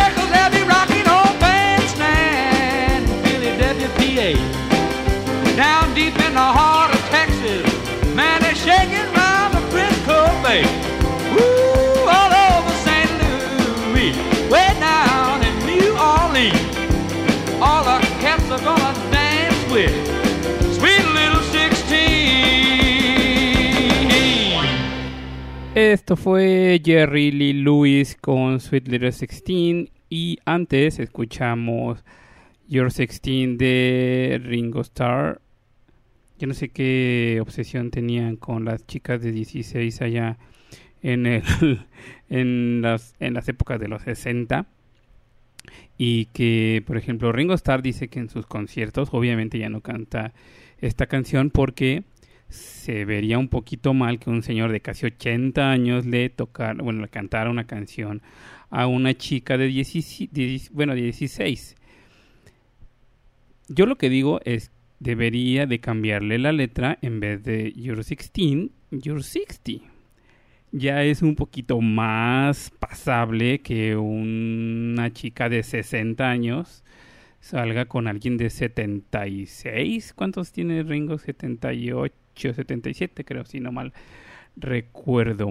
Esto 25.90 26.14
fue 26.14 26.80
Jerry 26.84 27.32
Lee 27.32 27.52
Lewis 27.52 28.14
con 28.14 28.60
Sweet 28.60 28.86
Little 28.86 29.10
16 29.10 29.90
y 30.08 30.38
antes 30.44 31.00
escuchamos 31.00 32.04
Your 32.68 32.92
16 32.92 33.58
de 33.58 34.40
Ringo 34.40 34.82
Starr. 34.82 35.40
Yo 36.38 36.46
no 36.46 36.54
sé 36.54 36.68
qué 36.68 37.40
obsesión 37.42 37.90
tenían 37.90 38.36
con 38.36 38.64
las 38.64 38.86
chicas 38.86 39.20
de 39.20 39.32
16 39.32 40.00
allá 40.02 40.38
en, 41.02 41.26
el, 41.26 41.42
en, 42.28 42.82
las, 42.82 43.16
en 43.18 43.34
las 43.34 43.48
épocas 43.48 43.80
de 43.80 43.88
los 43.88 44.02
60 44.02 44.66
y 45.98 46.26
que, 46.26 46.84
por 46.86 46.98
ejemplo, 46.98 47.32
Ringo 47.32 47.54
Starr 47.54 47.82
dice 47.82 48.06
que 48.06 48.20
en 48.20 48.28
sus 48.28 48.46
conciertos 48.46 49.08
obviamente 49.10 49.58
ya 49.58 49.68
no 49.68 49.80
canta 49.80 50.34
esta 50.78 51.06
canción 51.06 51.50
porque 51.50 52.04
se 52.50 53.04
vería 53.04 53.38
un 53.38 53.48
poquito 53.48 53.94
mal 53.94 54.18
que 54.18 54.30
un 54.30 54.42
señor 54.42 54.72
de 54.72 54.80
casi 54.80 55.06
80 55.06 55.70
años 55.70 56.06
le 56.06 56.28
tocara, 56.28 56.82
bueno, 56.82 57.00
le 57.00 57.08
cantara 57.08 57.50
una 57.50 57.66
canción 57.66 58.22
a 58.70 58.86
una 58.86 59.14
chica 59.14 59.56
de 59.56 59.66
16, 59.66 60.70
bueno, 60.72 60.94
16. 60.94 61.76
Yo 63.68 63.86
lo 63.86 63.96
que 63.96 64.10
digo 64.10 64.40
es 64.44 64.70
debería 64.98 65.66
de 65.66 65.80
cambiarle 65.80 66.38
la 66.38 66.52
letra 66.52 66.98
en 67.02 67.20
vez 67.20 67.42
de 67.42 67.72
You're 67.72 68.02
16, 68.02 68.70
You're 68.90 69.22
60. 69.22 69.84
Ya 70.72 71.02
es 71.02 71.22
un 71.22 71.34
poquito 71.34 71.80
más 71.80 72.70
pasable 72.70 73.60
que 73.60 73.96
una 73.96 75.12
chica 75.12 75.48
de 75.48 75.62
60 75.62 76.28
años 76.28 76.84
salga 77.40 77.86
con 77.86 78.06
alguien 78.06 78.36
de 78.36 78.50
76. 78.50 80.12
¿Cuántos 80.14 80.52
tiene 80.52 80.82
Ringo? 80.82 81.18
78, 81.18 82.14
77 82.34 83.24
creo, 83.24 83.44
si 83.44 83.60
no 83.60 83.72
mal 83.72 83.92
recuerdo. 84.56 85.50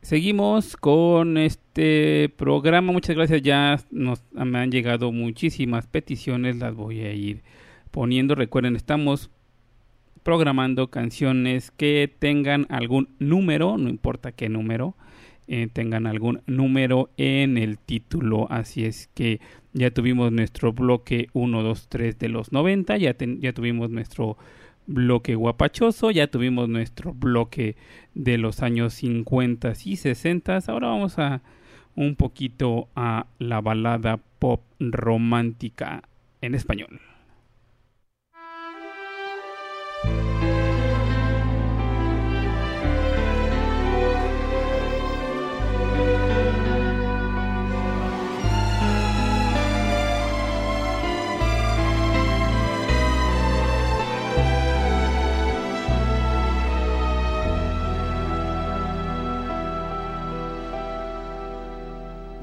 Seguimos 0.00 0.76
con 0.76 1.36
este 1.36 2.32
programa. 2.36 2.92
Muchas 2.92 3.16
gracias. 3.16 3.42
Ya 3.42 3.78
nos 3.90 4.22
me 4.32 4.58
han 4.58 4.70
llegado 4.70 5.12
muchísimas 5.12 5.86
peticiones. 5.86 6.56
Las 6.56 6.74
voy 6.74 7.00
a 7.00 7.12
ir 7.12 7.42
poniendo. 7.90 8.34
Recuerden, 8.34 8.76
estamos 8.76 9.30
programando 10.22 10.88
canciones 10.88 11.70
que 11.70 12.14
tengan 12.18 12.66
algún 12.68 13.08
número, 13.18 13.78
no 13.78 13.88
importa 13.88 14.32
qué 14.32 14.48
número, 14.48 14.94
eh, 15.48 15.68
tengan 15.72 16.06
algún 16.06 16.42
número 16.46 17.10
en 17.16 17.56
el 17.56 17.78
título. 17.78 18.46
Así 18.50 18.84
es 18.84 19.08
que 19.14 19.40
ya 19.72 19.90
tuvimos 19.90 20.30
nuestro 20.30 20.72
bloque 20.72 21.28
1, 21.32 21.62
2, 21.62 21.88
3 21.88 22.18
de 22.18 22.28
los 22.28 22.52
90, 22.52 22.96
ya, 22.98 23.16
ya 23.18 23.52
tuvimos 23.52 23.90
nuestro 23.90 24.36
bloque 24.86 25.34
guapachoso, 25.34 26.10
ya 26.10 26.26
tuvimos 26.26 26.68
nuestro 26.68 27.14
bloque 27.14 27.76
de 28.14 28.38
los 28.38 28.62
años 28.62 28.94
50 28.94 29.72
y 29.84 29.96
60. 29.96 30.58
Ahora 30.66 30.88
vamos 30.88 31.18
a 31.18 31.42
un 31.94 32.14
poquito 32.14 32.88
a 32.94 33.26
la 33.38 33.60
balada 33.60 34.20
pop 34.38 34.62
romántica 34.78 36.02
en 36.40 36.54
español. 36.54 37.00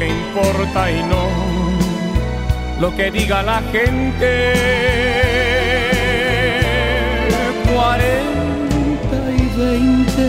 que 0.00 0.08
importa 0.08 0.90
y 0.90 1.02
no 1.02 1.24
lo 2.80 2.96
que 2.96 3.10
diga 3.10 3.42
la 3.42 3.60
gente. 3.70 4.32
Cuarenta 7.70 9.18
y 9.42 9.44
veinte. 9.60 10.28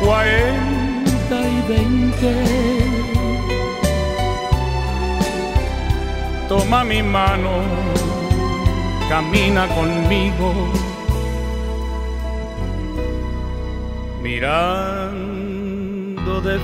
Cuarenta 0.00 1.36
y 1.56 1.58
veinte. 1.72 2.32
Toma 6.48 6.84
mi 6.84 7.02
mano, 7.02 7.50
camina 9.08 9.66
conmigo. 9.74 10.48
Mira 14.22 14.95
de 16.40 16.58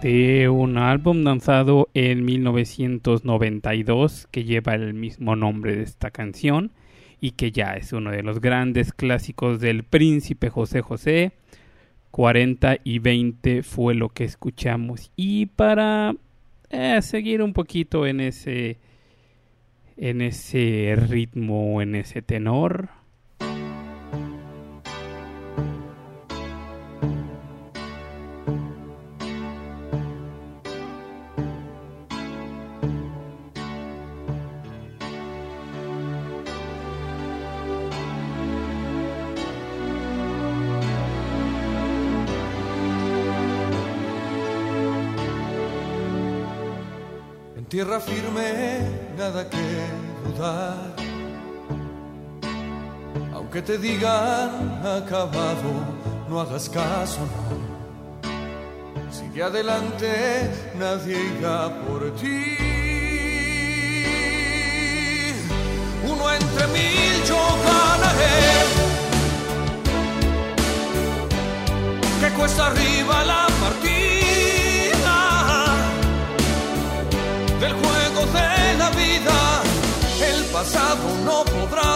de 0.00 0.48
un 0.48 0.78
álbum 0.78 1.22
lanzado 1.22 1.88
en 1.94 2.24
1992 2.24 4.28
que 4.30 4.44
lleva 4.44 4.74
el 4.74 4.94
mismo 4.94 5.36
nombre 5.36 5.76
de 5.76 5.82
esta 5.82 6.10
canción 6.10 6.72
y 7.20 7.32
que 7.32 7.52
ya 7.52 7.74
es 7.74 7.92
uno 7.92 8.10
de 8.10 8.22
los 8.22 8.40
grandes 8.40 8.92
clásicos 8.92 9.60
del 9.60 9.84
príncipe 9.84 10.50
José 10.50 10.82
José. 10.82 11.32
40 12.10 12.78
y 12.84 13.00
20 13.00 13.62
fue 13.62 13.94
lo 13.94 14.08
que 14.08 14.24
escuchamos 14.24 15.10
y 15.14 15.46
para 15.46 16.14
eh, 16.70 17.00
seguir 17.02 17.42
un 17.42 17.52
poquito 17.52 18.06
en 18.06 18.20
ese 18.20 18.78
en 19.96 20.22
ese 20.22 20.94
ritmo, 20.96 21.82
en 21.82 21.96
ese 21.96 22.22
tenor, 22.22 22.88
tierra 47.78 48.00
firme, 48.00 48.80
nada 49.16 49.48
que 49.48 49.66
dudar. 50.24 50.96
Aunque 53.32 53.62
te 53.62 53.78
digan 53.78 54.50
acabado, 54.84 55.70
no 56.28 56.40
hagas 56.40 56.68
caso, 56.68 57.20
no. 57.20 59.12
Sigue 59.12 59.44
adelante, 59.44 60.10
nadie 60.76 61.18
irá 61.38 61.68
por 61.84 62.00
ti. 62.16 62.56
Uno 66.12 66.32
entre 66.32 66.66
mil 66.78 67.14
yo 67.28 67.42
ganaré. 67.68 68.38
Que 72.20 72.28
cuesta 72.36 72.66
arriba 72.66 73.24
la 73.24 73.46
partida 73.60 74.07
pasado 80.58 81.04
no 81.24 81.44
podrá 81.44 81.92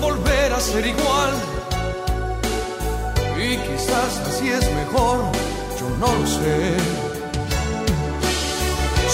volver 0.00 0.50
a 0.54 0.60
ser 0.60 0.84
igual. 0.86 1.32
Y 3.46 3.50
quizás 3.66 4.12
así 4.28 4.48
es 4.48 4.66
mejor, 4.80 5.18
yo 5.78 5.86
no 6.00 6.08
lo 6.18 6.26
sé. 6.38 6.58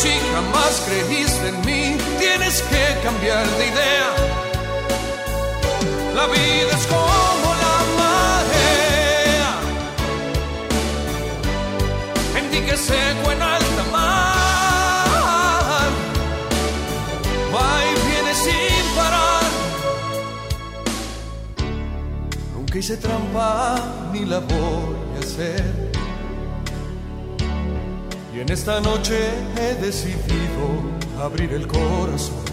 Si 0.01 0.12
jamás 0.33 0.72
creíste 0.87 1.49
en 1.55 1.59
mí, 1.68 1.85
tienes 2.20 2.57
que 2.70 2.85
cambiar 3.07 3.45
de 3.59 3.64
idea. 3.72 4.11
La 6.18 6.26
vida 6.37 6.72
es 6.81 6.87
como 6.95 7.49
la 7.64 7.76
marea, 8.01 9.51
en 12.39 12.45
ti 12.51 12.61
que 12.68 12.76
seco 12.76 13.26
en 13.33 13.43
Hice 22.79 22.97
trampa 22.97 23.74
ni 24.12 24.24
la 24.24 24.39
voy 24.39 24.95
a 25.16 25.18
hacer. 25.18 25.64
Y 28.33 28.39
en 28.39 28.53
esta 28.53 28.81
noche 28.81 29.18
he 29.57 29.74
decidido 29.83 30.64
abrir 31.20 31.55
el 31.55 31.66
corazón. 31.66 32.45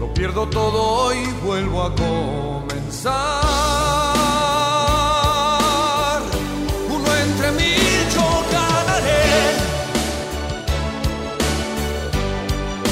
Lo 0.00 0.12
pierdo 0.12 0.48
todo 0.48 1.14
y 1.14 1.24
vuelvo 1.46 1.80
a 1.84 1.94
comenzar. 1.94 3.14
Uno 6.90 7.14
entre 7.24 7.52
mil 7.52 8.08
yo 8.16 8.44
ganaré. 8.50 9.26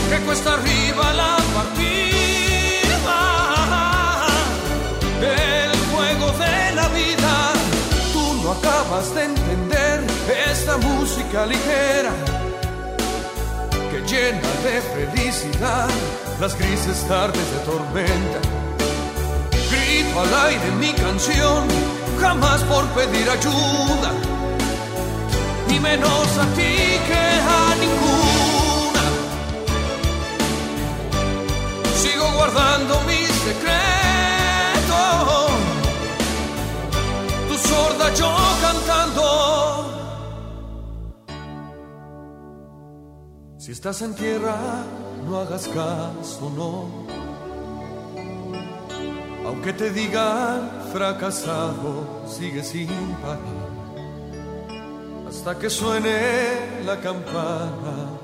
Que 0.08 0.18
cuesta 0.24 0.52
arriba 0.52 1.12
la 1.14 1.36
partida 1.52 2.23
acabas 8.94 9.14
de 9.14 9.24
entender 9.24 10.04
esta 10.50 10.76
música 10.78 11.46
ligera 11.46 12.12
que 13.90 14.00
llena 14.06 14.40
de 14.62 14.80
felicidad 14.94 15.88
las 16.40 16.56
grises 16.56 17.06
tardes 17.08 17.50
de 17.52 17.58
tormenta. 17.70 18.38
Grito 19.70 20.20
al 20.20 20.46
aire 20.46 20.70
mi 20.78 20.92
canción, 20.92 21.66
jamás 22.20 22.62
por 22.64 22.84
pedir 22.88 23.28
ayuda, 23.28 24.12
ni 25.68 25.80
menos 25.80 26.38
a 26.38 26.46
ti 26.54 26.74
que 27.08 27.24
a 27.58 27.74
ninguna. 27.80 29.04
Sigo 32.00 32.30
guardando 32.36 33.00
mi 33.02 33.26
secreto, 33.26 33.93
yo 38.14 38.36
cantando. 38.60 39.24
Si 43.58 43.72
estás 43.72 44.02
en 44.02 44.14
tierra, 44.14 44.56
no 45.26 45.38
hagas 45.38 45.68
caso, 45.68 46.50
no. 46.54 47.04
Aunque 49.46 49.72
te 49.72 49.90
digan 49.90 50.70
fracasado, 50.92 52.24
sigue 52.26 52.62
sin 52.62 52.88
parar. 53.22 53.74
Hasta 55.28 55.58
que 55.58 55.68
suene 55.68 56.84
la 56.84 57.00
campana. 57.00 58.23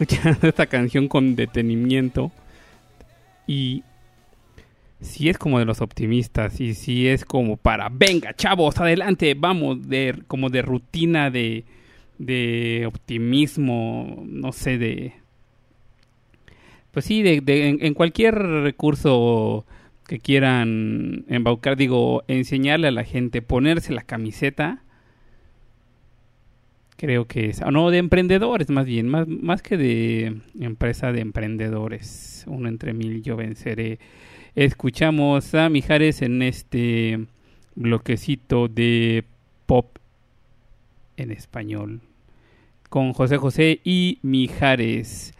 Escuchar 0.00 0.38
esta 0.42 0.66
canción 0.66 1.08
con 1.08 1.34
detenimiento. 1.34 2.30
Y 3.48 3.82
si 5.00 5.28
es 5.28 5.38
como 5.38 5.58
de 5.58 5.64
los 5.64 5.80
optimistas 5.80 6.60
y 6.60 6.74
si 6.74 7.08
es 7.08 7.24
como 7.24 7.56
para, 7.56 7.88
venga 7.90 8.34
chavos, 8.34 8.78
adelante, 8.78 9.34
vamos, 9.34 9.88
de, 9.88 10.22
como 10.28 10.50
de 10.50 10.62
rutina 10.62 11.30
de, 11.30 11.64
de 12.18 12.84
optimismo, 12.86 14.22
no 14.26 14.52
sé, 14.52 14.78
de... 14.78 15.14
Pues 16.92 17.04
sí, 17.04 17.22
de, 17.22 17.40
de- 17.40 17.68
en, 17.68 17.78
en 17.84 17.94
cualquier 17.94 18.36
recurso 18.36 19.66
que 20.06 20.18
quieran 20.20 21.24
embaucar, 21.28 21.76
digo, 21.76 22.22
enseñarle 22.28 22.88
a 22.88 22.92
la 22.92 23.04
gente, 23.04 23.42
ponerse 23.42 23.92
la 23.92 24.02
camiseta, 24.02 24.82
creo 26.98 27.26
que 27.26 27.50
es, 27.50 27.62
ah, 27.62 27.70
no, 27.70 27.90
de 27.90 27.98
emprendedores 27.98 28.68
más 28.70 28.84
bien, 28.84 29.08
más, 29.08 29.26
más 29.28 29.62
que 29.62 29.76
de 29.76 30.40
empresa 30.60 31.12
de 31.12 31.20
emprendedores, 31.20 32.44
uno 32.48 32.68
entre 32.68 32.92
mil 32.92 33.22
yo 33.22 33.36
venceré. 33.36 34.00
Escuchamos 34.56 35.54
a 35.54 35.68
Mijares 35.68 36.20
en 36.22 36.42
este 36.42 37.26
bloquecito 37.76 38.66
de 38.66 39.24
pop 39.66 39.98
en 41.16 41.30
español 41.30 42.00
con 42.88 43.12
José 43.12 43.36
José 43.36 43.80
y 43.84 44.18
Mijares. 44.22 45.34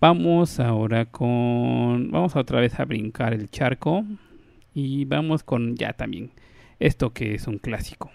Vamos 0.00 0.60
ahora 0.60 1.06
con... 1.06 2.10
Vamos 2.10 2.36
otra 2.36 2.60
vez 2.60 2.78
a 2.78 2.84
brincar 2.84 3.32
el 3.32 3.48
charco 3.48 4.04
y 4.74 5.06
vamos 5.06 5.42
con 5.42 5.76
ya 5.76 5.94
también 5.94 6.30
esto 6.80 7.14
que 7.14 7.34
es 7.34 7.46
un 7.46 7.58
clásico. 7.58 8.10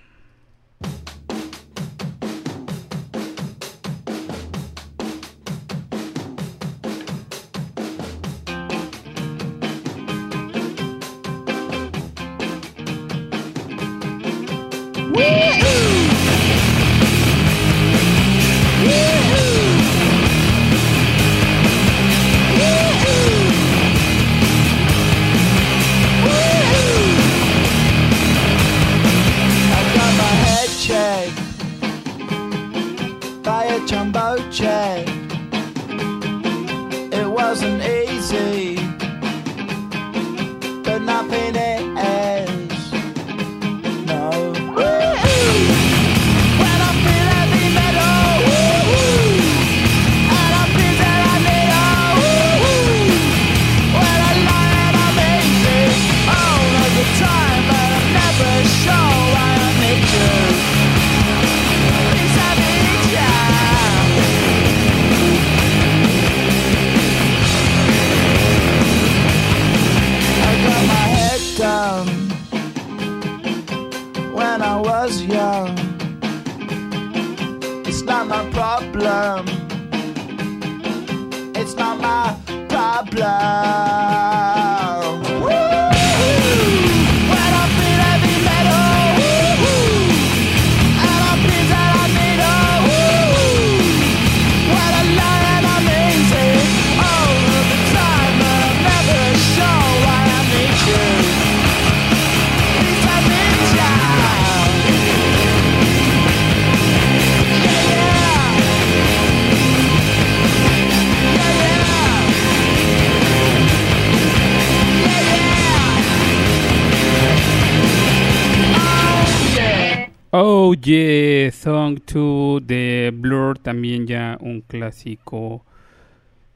clásico 124.69 125.65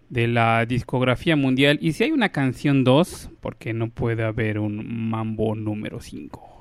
de 0.07 0.27
la 0.27 0.65
discografía 0.65 1.35
mundial. 1.35 1.79
Y 1.81 1.93
si 1.93 2.05
hay 2.05 2.11
una 2.11 2.29
canción 2.29 2.83
2, 2.83 3.31
porque 3.41 3.73
no 3.73 3.89
puede 3.89 4.23
haber 4.23 4.59
un 4.59 5.09
mambo 5.09 5.55
número 5.55 5.99
5. 5.99 6.53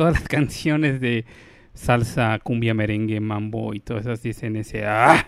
todas 0.00 0.14
las 0.14 0.28
canciones 0.28 0.98
de 0.98 1.26
salsa, 1.74 2.38
cumbia, 2.38 2.72
merengue, 2.72 3.20
mambo 3.20 3.74
y 3.74 3.80
todas 3.80 4.06
esas 4.06 4.22
dicen 4.22 4.56
ese... 4.56 4.86
¡Ah! 4.86 5.26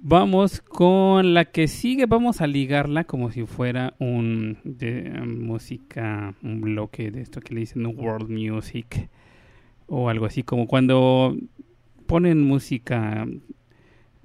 Vamos 0.00 0.60
con 0.60 1.32
la 1.32 1.44
que 1.44 1.68
sigue, 1.68 2.06
vamos 2.06 2.40
a 2.40 2.48
ligarla 2.48 3.04
como 3.04 3.30
si 3.30 3.46
fuera 3.46 3.94
un 4.00 4.58
música, 5.38 6.34
un 6.42 6.60
bloque 6.60 7.12
de 7.12 7.22
esto 7.22 7.40
que 7.40 7.54
le 7.54 7.60
dicen 7.60 7.86
world 7.86 8.28
music 8.28 9.08
o 9.86 10.08
algo 10.08 10.26
así 10.26 10.42
como 10.42 10.66
cuando 10.66 11.36
ponen 12.08 12.42
música 12.42 13.28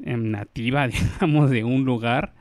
em, 0.03 0.31
nativa, 0.31 0.87
digamos, 1.19 1.51
de 1.51 1.63
un 1.63 1.85
lugar 1.85 2.33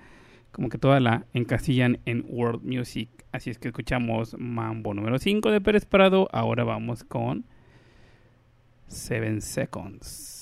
como 0.57 0.71
que 0.71 0.79
toda 0.79 1.01
la 1.01 1.27
encasillan 1.35 1.99
en 2.07 2.25
World 2.31 2.63
Music. 2.65 3.11
Así 3.31 3.51
es 3.51 3.59
que 3.59 3.69
escuchamos 3.69 4.35
Mambo 4.39 4.95
número 4.95 5.19
5 5.19 5.51
de 5.51 5.61
Pérez 5.61 5.85
Prado. 5.85 6.29
Ahora 6.33 6.65
vamos 6.65 7.05
con 7.05 7.45
7 8.87 9.43
Seconds. 9.43 10.36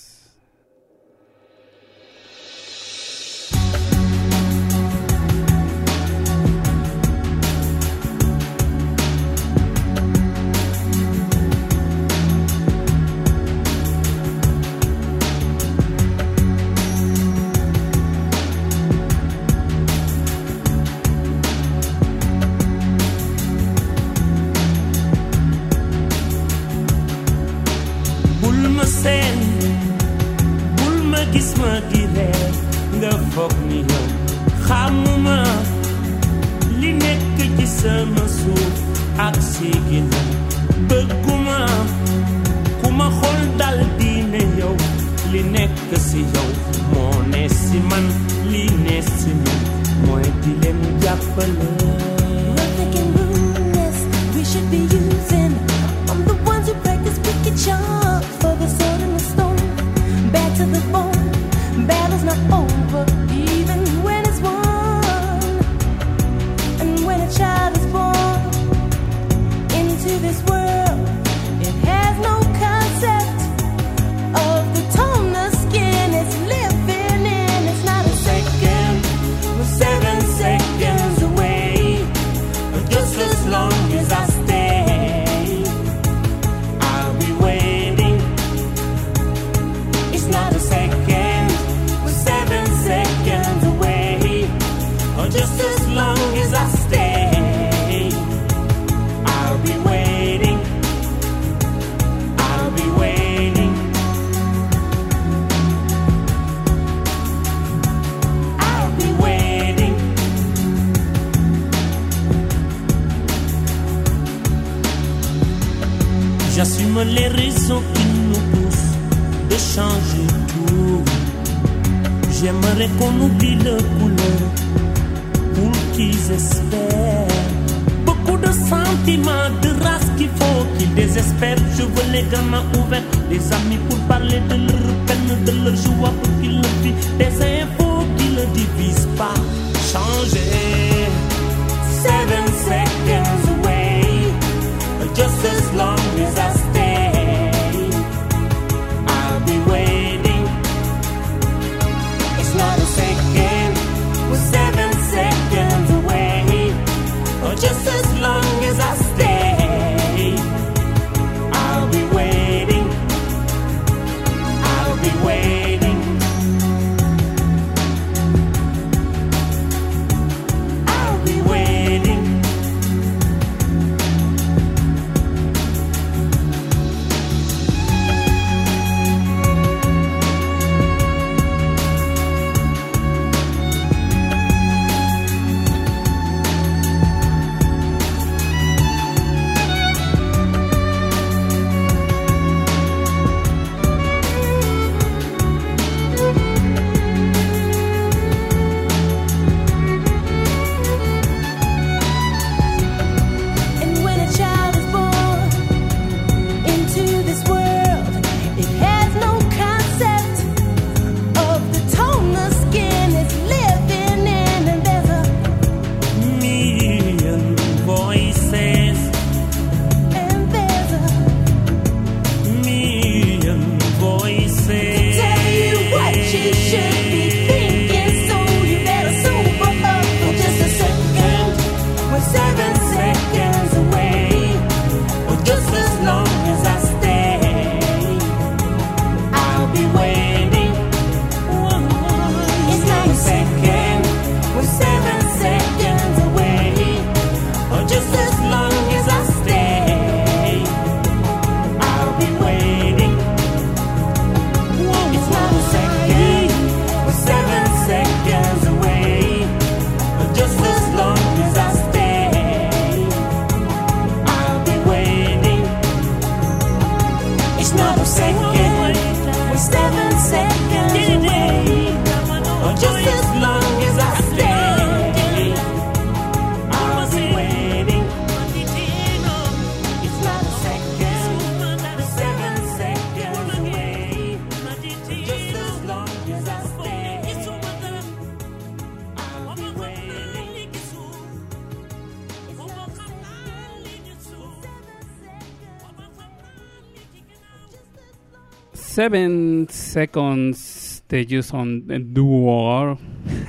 Seven 298.95 299.67
Seconds 299.71 301.03
de 301.09 301.27
Jason 301.29 301.85
Duor 302.15 302.97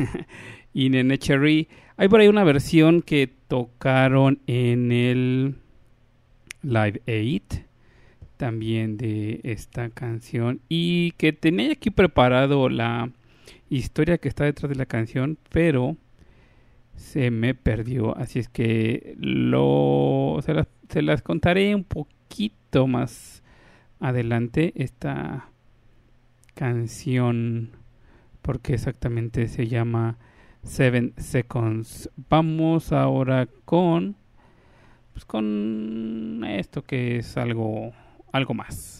y 0.74 0.90
Nene 0.90 1.20
Cherry. 1.20 1.68
Hay 1.98 2.08
por 2.08 2.20
ahí 2.20 2.28
una 2.28 2.44
versión 2.44 3.04
que 3.04 3.32
tocaron 3.48 4.40
en 4.48 4.92
el 4.92 5.56
Live 6.64 7.00
8 7.08 7.62
también 8.38 8.98
de 8.98 9.42
esta 9.44 9.92
canción 9.92 10.62
y 10.68 11.12
que 11.12 11.32
tenía 11.32 11.74
aquí 11.74 11.92
preparado 11.92 12.68
la 12.68 13.12
historia 13.70 14.18
que 14.18 14.30
está 14.30 14.46
detrás 14.46 14.72
de 14.72 14.76
la 14.78 14.88
canción, 14.88 15.38
pero 15.52 15.96
se 16.96 17.30
me 17.30 17.54
perdió, 17.54 18.18
así 18.18 18.40
es 18.40 18.50
que 18.50 19.16
lo 19.20 20.40
se 20.44 20.56
las, 20.56 20.66
se 20.90 21.04
las 21.04 21.22
contaré 21.22 21.76
un 21.76 21.84
poquito 21.84 22.88
más 22.88 23.35
adelante 24.08 24.72
esta 24.76 25.50
canción 26.54 27.72
porque 28.42 28.76
exactamente 28.76 29.48
se 29.48 29.68
llama 29.68 30.18
Seven 30.62 31.14
Seconds. 31.18 32.12
Vamos 32.30 32.92
ahora 32.92 33.48
con 33.66 34.16
pues 35.14 35.26
con 35.26 36.44
esto 36.48 36.84
que 36.84 37.18
es 37.18 37.36
algo 37.38 37.94
algo 38.32 38.54
más. 38.54 39.00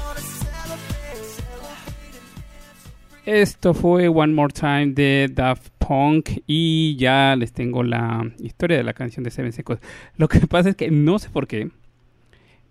Esto 3.25 3.75
fue 3.75 4.07
One 4.07 4.33
More 4.33 4.51
Time 4.51 4.93
de 4.93 5.29
Daft 5.31 5.69
Punk 5.77 6.41
y 6.47 6.95
ya 6.95 7.35
les 7.35 7.53
tengo 7.53 7.83
la 7.83 8.31
historia 8.39 8.77
de 8.77 8.83
la 8.83 8.93
canción 8.93 9.23
de 9.23 9.29
Seven 9.29 9.53
Seconds. 9.53 9.79
Lo 10.17 10.27
que 10.27 10.39
pasa 10.47 10.69
es 10.69 10.75
que 10.75 10.89
no 10.89 11.19
sé 11.19 11.29
por 11.29 11.45
qué 11.45 11.69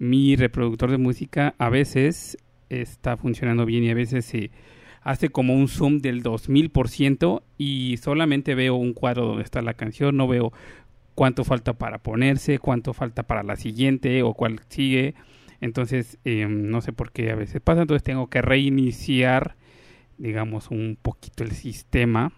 mi 0.01 0.35
reproductor 0.35 0.91
de 0.91 0.99
música 0.99 1.55
a 1.59 1.69
veces 1.69 2.37
está 2.69 3.17
funcionando 3.17 3.65
bien 3.65 3.85
y 3.85 3.91
a 3.91 3.95
veces 3.95 4.25
se 4.25 4.51
hace 5.03 5.29
como 5.29 5.55
un 5.55 5.69
zoom 5.69 5.99
del 5.99 6.25
2000% 6.25 7.43
y 7.57 7.99
solamente 7.99 8.57
veo 8.57 8.75
un 8.75 8.93
cuadro 8.93 9.27
donde 9.27 9.45
está 9.45 9.63
la 9.63 9.75
canción, 9.75 10.17
no 10.17 10.27
veo 10.27 10.53
cuánto 11.15 11.45
falta 11.45 11.75
para 11.75 11.99
ponerse, 11.99 12.59
cuánto 12.59 12.93
falta 12.93 13.23
para 13.23 13.45
la 13.45 13.55
siguiente 13.55 14.25
o 14.25 14.35
cuál 14.35 14.61
sigue. 14.69 15.15
Entonces, 15.61 16.19
eh, 16.25 16.47
no 16.49 16.81
sé 16.81 16.93
por 16.93 17.13
qué 17.13 17.31
a 17.31 17.37
veces 17.37 17.61
pasa, 17.61 17.83
entonces 17.83 18.03
tengo 18.03 18.29
que 18.29 18.43
reiniciar 18.43 19.55
digamos, 20.21 20.71
un 20.71 20.99
poquito 21.01 21.43
el 21.43 21.53
sistema 21.53 22.33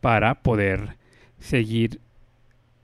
para 0.00 0.42
poder 0.42 0.96
seguir 1.38 2.00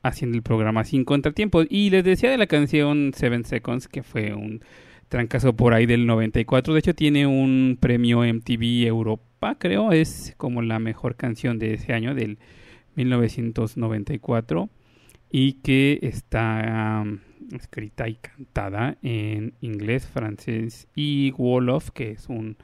haciendo 0.02 0.36
el 0.36 0.42
programa 0.42 0.84
sin 0.84 1.04
contratiempos. 1.04 1.66
Y 1.70 1.90
les 1.90 2.04
decía 2.04 2.30
de 2.30 2.38
la 2.38 2.46
canción 2.46 3.12
Seven 3.14 3.44
Seconds, 3.44 3.88
que 3.88 4.02
fue 4.02 4.34
un 4.34 4.62
trancazo 5.08 5.54
por 5.54 5.72
ahí 5.72 5.86
del 5.86 6.06
94. 6.06 6.74
De 6.74 6.80
hecho, 6.80 6.94
tiene 6.94 7.26
un 7.26 7.78
premio 7.80 8.22
MTV 8.22 8.86
Europa, 8.86 9.56
creo. 9.58 9.92
Es 9.92 10.34
como 10.36 10.62
la 10.62 10.78
mejor 10.78 11.16
canción 11.16 11.58
de 11.58 11.74
ese 11.74 11.92
año, 11.92 12.14
del 12.14 12.38
1994. 12.96 14.68
Y 15.32 15.54
que 15.54 16.00
está 16.02 17.04
um, 17.04 17.18
escrita 17.54 18.08
y 18.08 18.16
cantada 18.16 18.98
en 19.02 19.54
inglés, 19.60 20.08
francés 20.08 20.88
y 20.96 21.32
Wolof, 21.36 21.90
que 21.90 22.10
es 22.10 22.28
un 22.28 22.56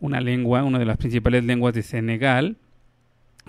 una 0.00 0.20
lengua, 0.20 0.64
una 0.64 0.78
de 0.78 0.84
las 0.84 0.96
principales 0.96 1.44
lenguas 1.44 1.74
de 1.74 1.82
Senegal, 1.82 2.56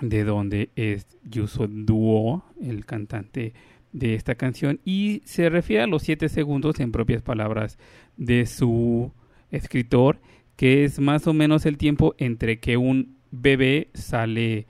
de 0.00 0.24
donde 0.24 0.70
es 0.76 1.06
Youssou 1.28 1.68
Duo, 1.68 2.44
el 2.60 2.86
cantante 2.86 3.52
de 3.92 4.14
esta 4.14 4.34
canción, 4.34 4.80
y 4.84 5.22
se 5.24 5.48
refiere 5.48 5.82
a 5.82 5.86
los 5.86 6.02
siete 6.02 6.28
segundos 6.28 6.80
en 6.80 6.92
propias 6.92 7.22
palabras 7.22 7.78
de 8.16 8.46
su 8.46 9.12
escritor, 9.50 10.20
que 10.56 10.84
es 10.84 11.00
más 11.00 11.26
o 11.26 11.32
menos 11.32 11.66
el 11.66 11.76
tiempo 11.76 12.14
entre 12.18 12.60
que 12.60 12.76
un 12.76 13.16
bebé 13.30 13.88
sale 13.94 14.66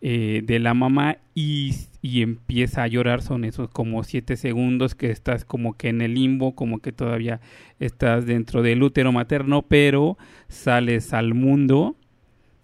eh, 0.00 0.42
de 0.44 0.58
la 0.58 0.74
mamá 0.74 1.18
y, 1.34 1.74
y 2.02 2.22
empieza 2.22 2.82
a 2.82 2.86
llorar 2.88 3.22
son 3.22 3.44
esos 3.44 3.68
como 3.70 4.02
siete 4.04 4.36
segundos 4.36 4.94
que 4.94 5.10
estás 5.10 5.44
como 5.44 5.74
que 5.76 5.88
en 5.88 6.00
el 6.00 6.14
limbo, 6.14 6.54
como 6.54 6.80
que 6.80 6.92
todavía 6.92 7.40
estás 7.78 8.26
dentro 8.26 8.62
del 8.62 8.82
útero 8.82 9.12
materno, 9.12 9.62
pero 9.62 10.16
sales 10.48 11.12
al 11.12 11.34
mundo. 11.34 11.96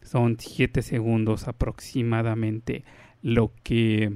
Son 0.02 0.36
siete 0.38 0.82
segundos 0.82 1.48
aproximadamente 1.48 2.84
lo 3.22 3.52
que 3.64 4.12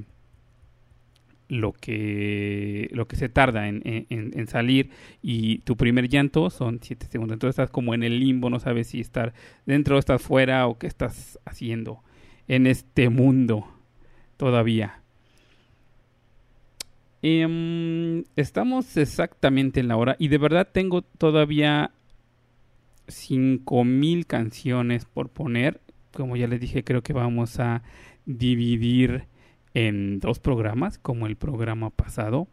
lo 1.49 1.73
que 1.73 2.89
lo 2.93 3.07
que 3.07 3.17
se 3.17 3.27
tarda 3.27 3.67
en, 3.67 3.81
en- 3.85 4.47
salir 4.47 4.89
y 5.21 5.59
tu 5.59 5.75
primer 5.75 6.07
llanto 6.07 6.49
son 6.49 6.79
siete 6.81 7.07
segundos 7.07 7.35
entonces 7.35 7.53
estás 7.59 7.69
como 7.69 7.93
en 7.93 8.03
el 8.03 8.19
limbo 8.19 8.49
no 8.49 8.59
sabes 8.59 8.87
si 8.87 9.01
estar 9.01 9.33
dentro 9.65 9.97
estás 9.97 10.21
fuera 10.21 10.65
o 10.67 10.77
qué 10.77 10.87
estás 10.87 11.39
haciendo 11.45 12.03
en 12.47 12.67
este 12.67 13.09
mundo 13.09 13.67
todavía 14.37 15.00
Em, 17.23 18.23
estamos 18.35 18.97
exactamente 18.97 19.79
en 19.79 19.87
la 19.87 19.97
hora 19.97 20.15
y 20.17 20.27
de 20.29 20.39
verdad 20.39 20.67
tengo 20.71 21.03
todavía 21.03 21.91
5000 23.07 24.25
canciones 24.25 25.05
por 25.05 25.29
poner. 25.29 25.81
Como 26.13 26.35
ya 26.35 26.47
les 26.47 26.59
dije, 26.59 26.83
creo 26.83 27.03
que 27.03 27.13
vamos 27.13 27.59
a 27.59 27.83
dividir 28.25 29.25
en 29.73 30.19
dos 30.19 30.39
programas, 30.39 30.97
como 30.97 31.27
el 31.27 31.35
programa 31.35 31.89
pasado, 31.91 32.47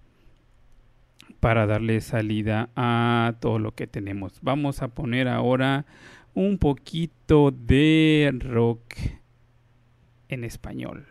para 1.41 1.66
darle 1.66 2.01
salida 2.01 2.71
a 2.77 3.35
todo 3.41 3.59
lo 3.59 3.73
que 3.73 3.87
tenemos. 3.87 4.39
Vamos 4.43 4.83
a 4.83 4.89
poner 4.89 5.29
ahora 5.29 5.87
un 6.35 6.59
poquito 6.59 7.51
de 7.51 8.33
rock 8.39 8.95
en 10.29 10.45
español. 10.45 11.07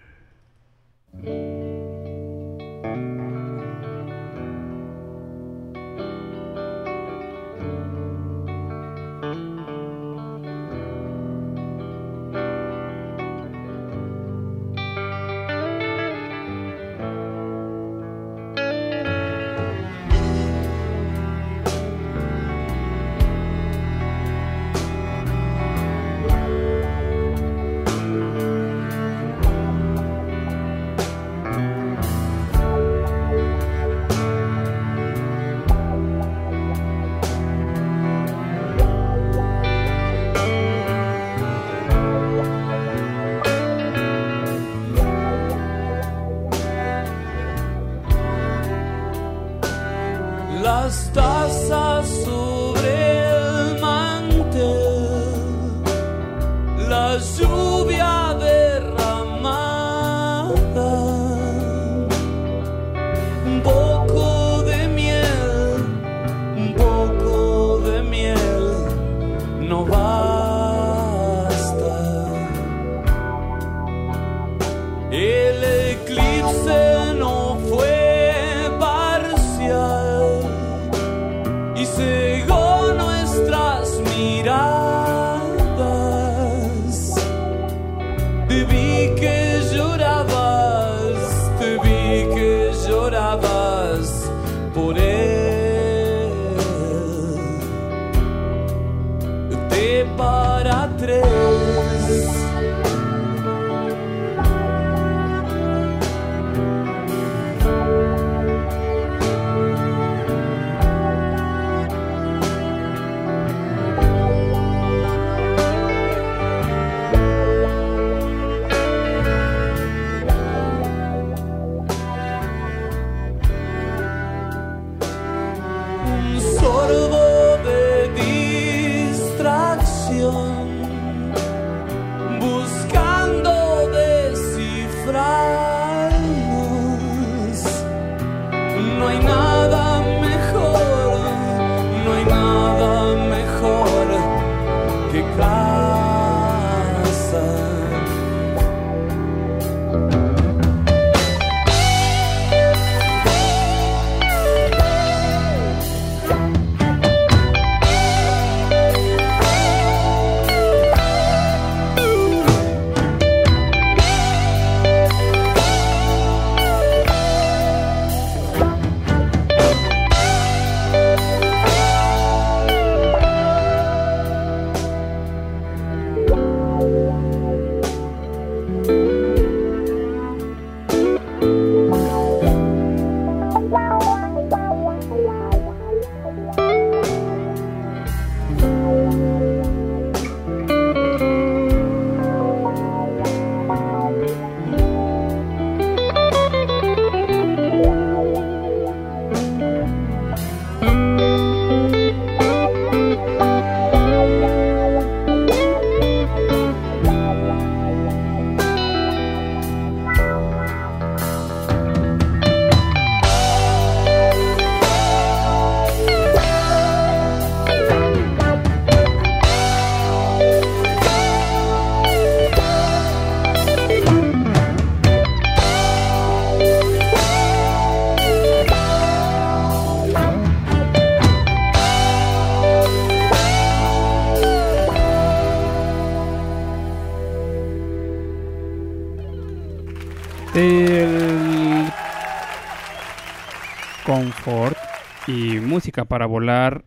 Para 246.05 246.25
volar, 246.25 246.85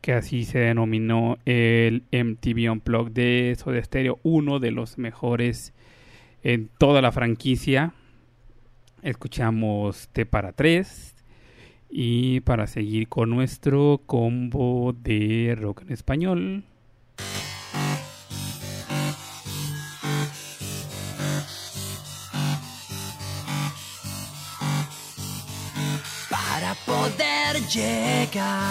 que 0.00 0.12
así 0.12 0.44
se 0.44 0.58
denominó 0.58 1.38
el 1.44 2.04
MTV 2.12 2.72
Unplugged 2.72 3.12
de 3.12 3.56
Soda 3.58 3.82
Stereo, 3.82 4.18
uno 4.22 4.58
de 4.58 4.70
los 4.70 4.98
mejores 4.98 5.72
en 6.42 6.70
toda 6.78 7.02
la 7.02 7.12
franquicia. 7.12 7.92
Escuchamos 9.02 10.08
T 10.12 10.26
para 10.26 10.52
3 10.52 11.14
y 11.90 12.40
para 12.40 12.66
seguir 12.66 13.08
con 13.08 13.30
nuestro 13.30 14.00
combo 14.06 14.92
de 14.92 15.56
rock 15.58 15.82
en 15.82 15.92
español. 15.92 16.64
Llegar, 27.70 28.68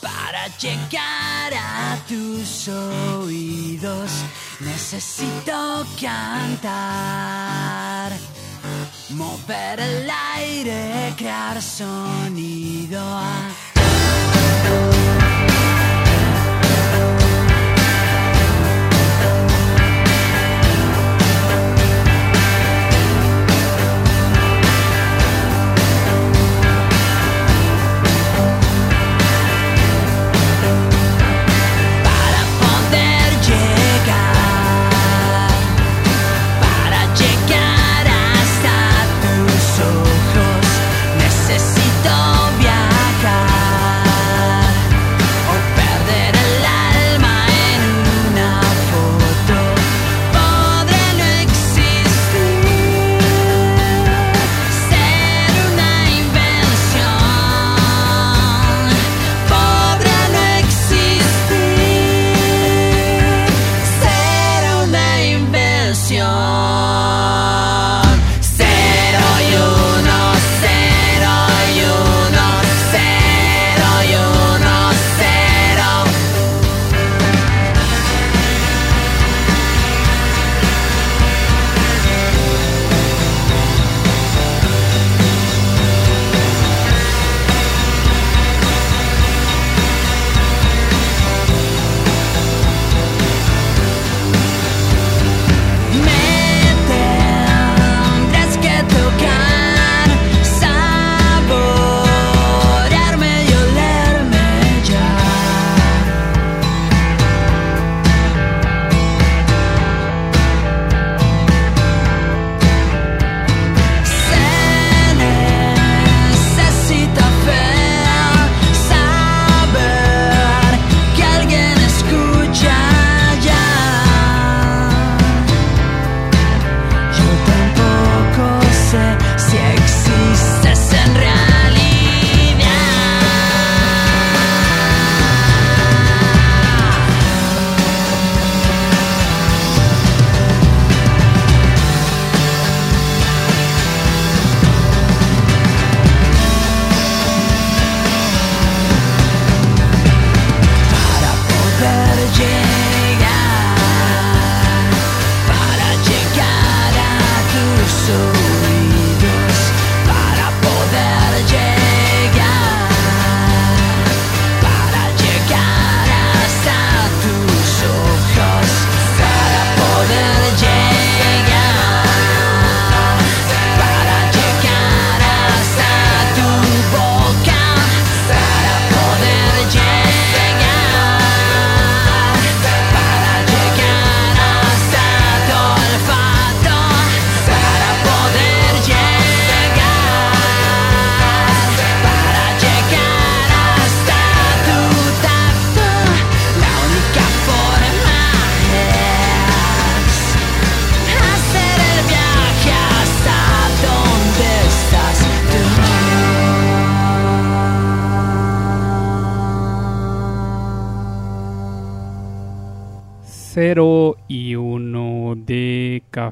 para 0.00 0.46
llegar 0.58 1.52
a 1.54 1.98
tus 2.06 2.68
oídos, 2.68 4.10
necesito 4.60 5.84
cantar, 6.00 6.52
mover 9.10 9.80
el 9.80 10.08
aire, 10.36 11.12
crear 11.16 11.60
sonido. 11.60 13.02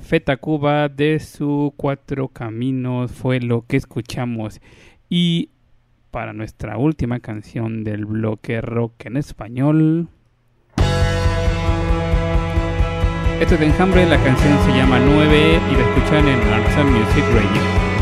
Café 0.05 0.21
Tacuba 0.21 0.91
de 0.91 1.19
su 1.19 1.73
Cuatro 1.79 2.29
Caminos 2.29 3.11
fue 3.11 3.41
lo 3.41 3.65
que 3.67 3.79
escuchamos. 3.79 4.61
Y 5.09 5.49
para 6.11 6.35
nuestra 6.35 6.77
última 6.77 7.21
canción 7.21 7.85
del 7.85 8.05
bloque 8.05 8.61
rock 8.61 9.07
en 9.07 9.17
español. 9.17 10.09
Esto 13.41 13.55
es 13.55 13.61
de 13.61 13.65
Enjambre, 13.65 14.05
la 14.05 14.23
canción 14.23 14.59
se 14.67 14.77
llama 14.77 15.01
9 15.01 15.61
y 15.73 15.75
la 15.75 15.81
escuchan 15.81 16.29
en 16.29 16.39
Arts 16.53 16.77
Music 16.85 17.25
Radio. 17.33 17.94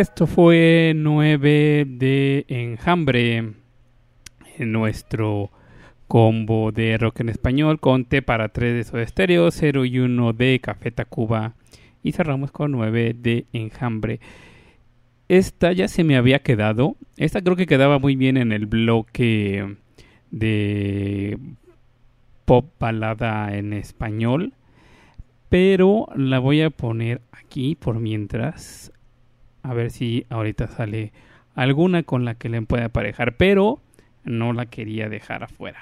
Esto 0.00 0.26
fue 0.26 0.92
9 0.94 1.86
de 1.88 2.44
Enjambre, 2.48 3.54
en 4.58 4.72
nuestro 4.72 5.50
combo 6.06 6.70
de 6.70 6.98
rock 6.98 7.20
en 7.20 7.30
español 7.30 7.80
con 7.80 8.04
T 8.04 8.20
para 8.20 8.50
3 8.50 8.74
de 8.74 8.84
Soda 8.84 9.06
Stereo, 9.06 9.50
0 9.50 9.86
y 9.86 9.98
1 10.00 10.34
de 10.34 10.60
Café 10.60 10.90
Tacuba. 10.90 11.54
Y 12.02 12.12
cerramos 12.12 12.50
con 12.50 12.72
9 12.72 13.16
de 13.18 13.46
Enjambre. 13.54 14.20
Esta 15.28 15.72
ya 15.72 15.88
se 15.88 16.04
me 16.04 16.18
había 16.18 16.40
quedado, 16.40 16.96
esta 17.16 17.40
creo 17.40 17.56
que 17.56 17.64
quedaba 17.64 17.98
muy 17.98 18.16
bien 18.16 18.36
en 18.36 18.52
el 18.52 18.66
bloque 18.66 19.76
de 20.30 21.38
pop 22.44 22.66
balada 22.78 23.56
en 23.56 23.72
español, 23.72 24.52
pero 25.48 26.06
la 26.14 26.38
voy 26.38 26.60
a 26.60 26.68
poner 26.68 27.22
aquí 27.32 27.76
por 27.76 27.98
mientras 27.98 28.92
a 29.68 29.74
ver 29.74 29.90
si 29.90 30.26
ahorita 30.30 30.68
sale 30.68 31.12
alguna 31.56 32.04
con 32.04 32.24
la 32.24 32.34
que 32.34 32.48
le 32.48 32.62
pueda 32.62 32.86
aparejar, 32.86 33.36
pero 33.36 33.80
no 34.24 34.52
la 34.52 34.66
quería 34.66 35.08
dejar 35.08 35.42
afuera. 35.42 35.80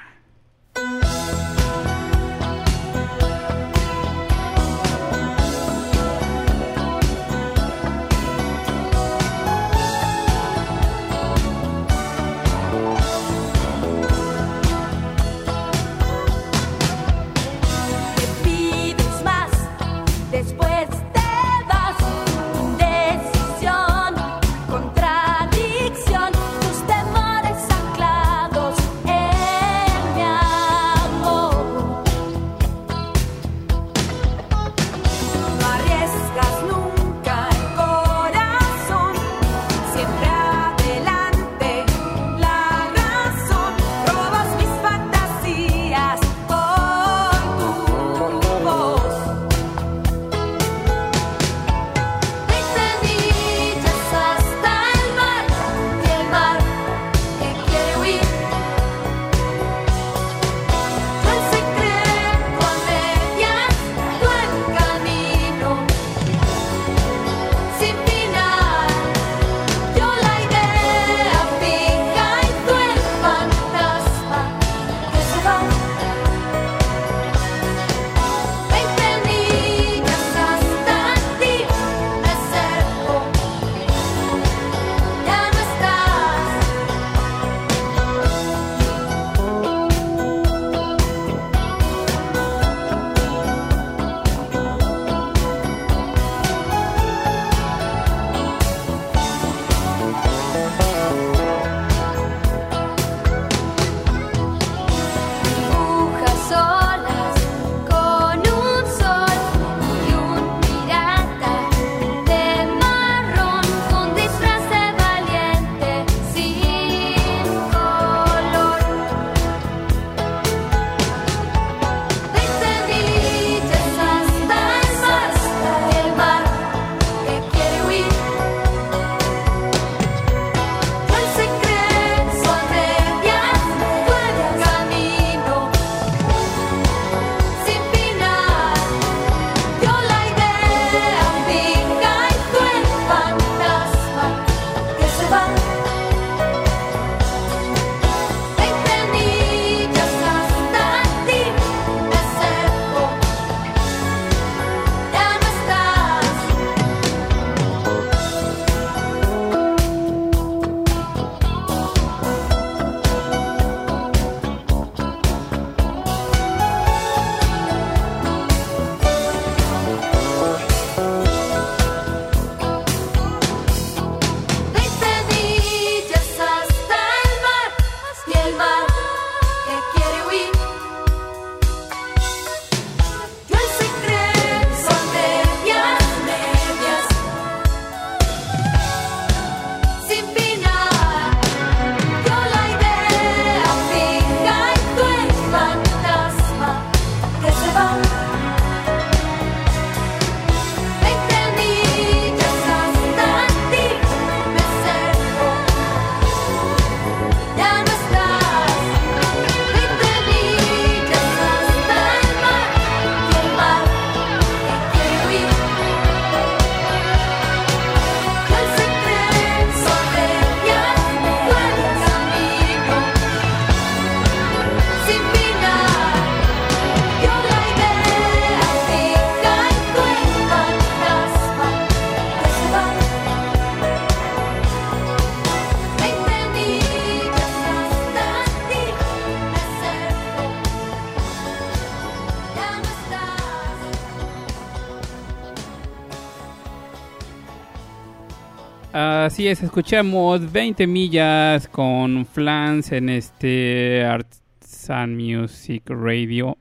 Así 249.35 249.49
es, 249.49 249.65
escuchamos 249.65 250.53
20 250.53 250.87
millas 250.87 251.67
con 251.67 252.25
Flans 252.25 252.93
en 252.93 253.09
este 253.09 254.05
Arts 254.05 254.41
and 254.89 255.21
Music 255.21 255.83
Radio, 255.89 256.57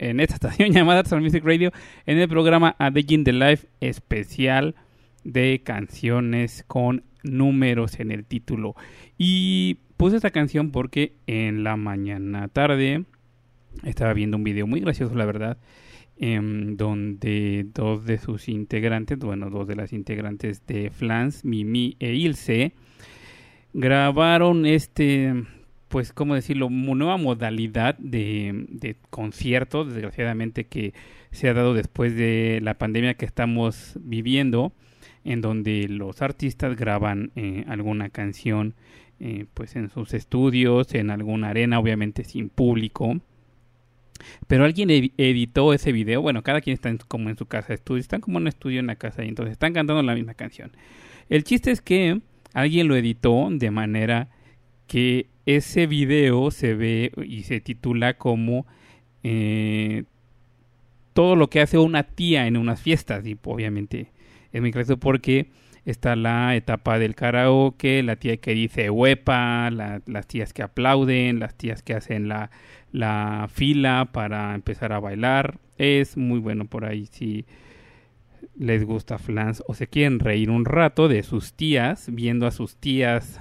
en 0.00 0.18
esta 0.18 0.34
estación 0.34 0.72
llamada 0.72 0.98
Arts 0.98 1.12
and 1.12 1.22
Music 1.22 1.44
Radio, 1.44 1.70
en 2.04 2.18
el 2.18 2.28
programa 2.28 2.74
A 2.80 2.90
Day 2.90 3.06
in 3.10 3.22
the 3.22 3.32
Life 3.32 3.68
especial 3.80 4.74
de 5.22 5.62
canciones 5.62 6.64
con 6.66 7.04
números 7.22 8.00
en 8.00 8.10
el 8.10 8.24
título. 8.24 8.74
Y 9.16 9.76
puse 9.96 10.16
esta 10.16 10.32
canción 10.32 10.72
porque 10.72 11.12
en 11.28 11.62
la 11.62 11.76
mañana 11.76 12.48
tarde 12.48 13.04
estaba 13.84 14.12
viendo 14.14 14.36
un 14.36 14.42
video 14.42 14.66
muy 14.66 14.80
gracioso, 14.80 15.14
la 15.14 15.26
verdad, 15.26 15.58
em, 16.18 16.76
donde 16.76 17.66
dos 17.74 18.04
de 18.04 18.18
sus 18.18 18.48
integrantes, 18.48 19.18
bueno, 19.18 19.50
dos 19.50 19.66
de 19.68 19.76
las 19.76 19.92
integrantes 19.92 20.66
de 20.66 20.90
Flans, 20.90 21.44
Mimi 21.44 21.96
e 22.00 22.14
Ilse, 22.14 22.72
grabaron 23.72 24.66
este, 24.66 25.34
pues, 25.88 26.12
¿cómo 26.12 26.34
decirlo?, 26.34 26.70
nueva 26.70 27.16
modalidad 27.16 27.96
de, 27.98 28.66
de 28.68 28.96
concierto, 29.10 29.84
desgraciadamente 29.84 30.64
que 30.64 30.94
se 31.30 31.48
ha 31.48 31.54
dado 31.54 31.74
después 31.74 32.16
de 32.16 32.60
la 32.62 32.74
pandemia 32.74 33.14
que 33.14 33.26
estamos 33.26 33.98
viviendo, 34.00 34.72
en 35.24 35.40
donde 35.42 35.86
los 35.88 36.22
artistas 36.22 36.76
graban 36.76 37.30
eh, 37.36 37.64
alguna 37.68 38.08
canción, 38.08 38.74
eh, 39.20 39.46
pues, 39.52 39.76
en 39.76 39.90
sus 39.90 40.14
estudios, 40.14 40.94
en 40.94 41.10
alguna 41.10 41.50
arena, 41.50 41.78
obviamente 41.78 42.24
sin 42.24 42.48
público. 42.48 43.20
Pero 44.46 44.64
alguien 44.64 44.88
edi- 44.90 45.12
editó 45.16 45.72
ese 45.72 45.92
video. 45.92 46.22
Bueno, 46.22 46.42
cada 46.42 46.60
quien 46.60 46.74
está 46.74 46.94
como 47.08 47.28
en 47.30 47.36
su 47.36 47.46
casa 47.46 47.74
estudio. 47.74 48.00
Están 48.00 48.20
como 48.20 48.38
en 48.38 48.42
un 48.44 48.48
estudio 48.48 48.80
en 48.80 48.86
la 48.86 48.96
casa 48.96 49.24
y 49.24 49.28
entonces 49.28 49.52
están 49.52 49.72
cantando 49.72 50.02
la 50.02 50.14
misma 50.14 50.34
canción. 50.34 50.72
El 51.28 51.44
chiste 51.44 51.70
es 51.70 51.80
que 51.80 52.20
alguien 52.54 52.88
lo 52.88 52.96
editó 52.96 53.48
de 53.50 53.70
manera 53.70 54.28
que 54.86 55.26
ese 55.46 55.86
video 55.86 56.50
se 56.50 56.74
ve 56.74 57.12
y 57.24 57.42
se 57.42 57.60
titula 57.60 58.14
como 58.14 58.66
eh, 59.22 60.04
todo 61.12 61.36
lo 61.36 61.48
que 61.48 61.60
hace 61.60 61.78
una 61.78 62.02
tía 62.04 62.46
en 62.46 62.56
unas 62.56 62.80
fiestas. 62.80 63.26
Y 63.26 63.36
obviamente 63.44 64.10
es 64.52 64.60
muy 64.60 64.70
gracioso 64.70 64.98
porque 65.00 65.48
está 65.84 66.16
la 66.16 66.56
etapa 66.56 66.98
del 66.98 67.14
karaoke, 67.14 68.02
la 68.02 68.16
tía 68.16 68.36
que 68.38 68.54
dice 68.54 68.90
huepa, 68.90 69.70
la- 69.70 70.02
las 70.06 70.26
tías 70.26 70.52
que 70.52 70.62
aplauden, 70.62 71.38
las 71.38 71.54
tías 71.56 71.82
que 71.82 71.94
hacen 71.94 72.28
la, 72.28 72.50
la 72.96 73.46
fila 73.52 74.08
para 74.10 74.54
empezar 74.54 74.92
a 74.92 75.00
bailar. 75.00 75.58
Es 75.76 76.16
muy 76.16 76.40
bueno 76.40 76.64
por 76.64 76.86
ahí 76.86 77.06
si 77.10 77.44
les 78.58 78.84
gusta 78.84 79.18
Flans 79.18 79.62
o 79.66 79.74
se 79.74 79.86
quieren 79.86 80.18
reír 80.18 80.50
un 80.50 80.64
rato 80.64 81.08
de 81.08 81.22
sus 81.22 81.52
tías, 81.52 82.08
viendo 82.10 82.46
a 82.46 82.50
sus 82.50 82.76
tías 82.76 83.40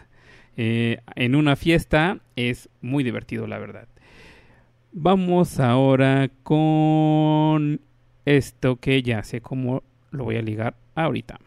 eh, 0.58 1.00
en 1.16 1.36
una 1.36 1.56
fiesta. 1.56 2.20
Es 2.36 2.70
muy 2.82 3.04
divertido, 3.04 3.48
la 3.48 3.58
verdad. 3.58 3.88
Vamos 4.92 5.60
ahora 5.60 6.30
con 6.44 7.80
esto 8.26 8.76
que 8.78 9.02
ya 9.04 9.24
sé 9.24 9.40
cómo 9.40 9.84
lo 10.12 10.26
voy 10.26 10.36
a 10.36 10.42
ligar 10.42 10.76
ahorita. 10.96 11.40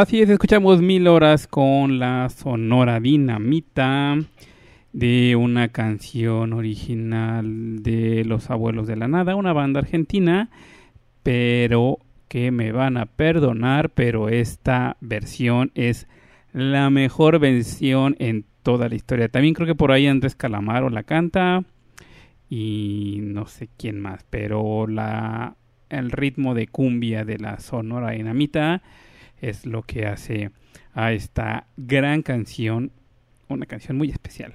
Así 0.00 0.22
es, 0.22 0.30
escuchamos 0.30 0.80
mil 0.80 1.08
horas 1.08 1.48
con 1.48 1.98
la 1.98 2.28
Sonora 2.28 3.00
Dinamita 3.00 4.16
de 4.92 5.34
una 5.34 5.70
canción 5.70 6.52
original 6.52 7.82
de 7.82 8.24
Los 8.24 8.48
Abuelos 8.48 8.86
de 8.86 8.94
la 8.94 9.08
Nada, 9.08 9.34
una 9.34 9.52
banda 9.52 9.80
argentina, 9.80 10.50
pero 11.24 11.98
que 12.28 12.52
me 12.52 12.70
van 12.70 12.96
a 12.96 13.06
perdonar, 13.06 13.90
pero 13.90 14.28
esta 14.28 14.96
versión 15.00 15.72
es 15.74 16.06
la 16.52 16.90
mejor 16.90 17.40
versión 17.40 18.14
en 18.20 18.44
toda 18.62 18.88
la 18.88 18.94
historia. 18.94 19.28
También 19.28 19.54
creo 19.54 19.66
que 19.66 19.74
por 19.74 19.90
ahí 19.90 20.06
Andrés 20.06 20.36
Calamaro 20.36 20.90
la 20.90 21.02
canta 21.02 21.64
y 22.48 23.18
no 23.22 23.46
sé 23.46 23.68
quién 23.76 23.98
más, 23.98 24.24
pero 24.30 24.86
la 24.86 25.56
el 25.90 26.12
ritmo 26.12 26.54
de 26.54 26.68
cumbia 26.68 27.24
de 27.24 27.38
la 27.38 27.58
Sonora 27.58 28.10
Dinamita 28.12 28.80
es 29.40 29.66
lo 29.66 29.82
que 29.82 30.06
hace 30.06 30.50
a 30.94 31.12
esta 31.12 31.66
gran 31.76 32.22
canción, 32.22 32.92
una 33.48 33.66
canción 33.66 33.96
muy 33.96 34.10
especial. 34.10 34.54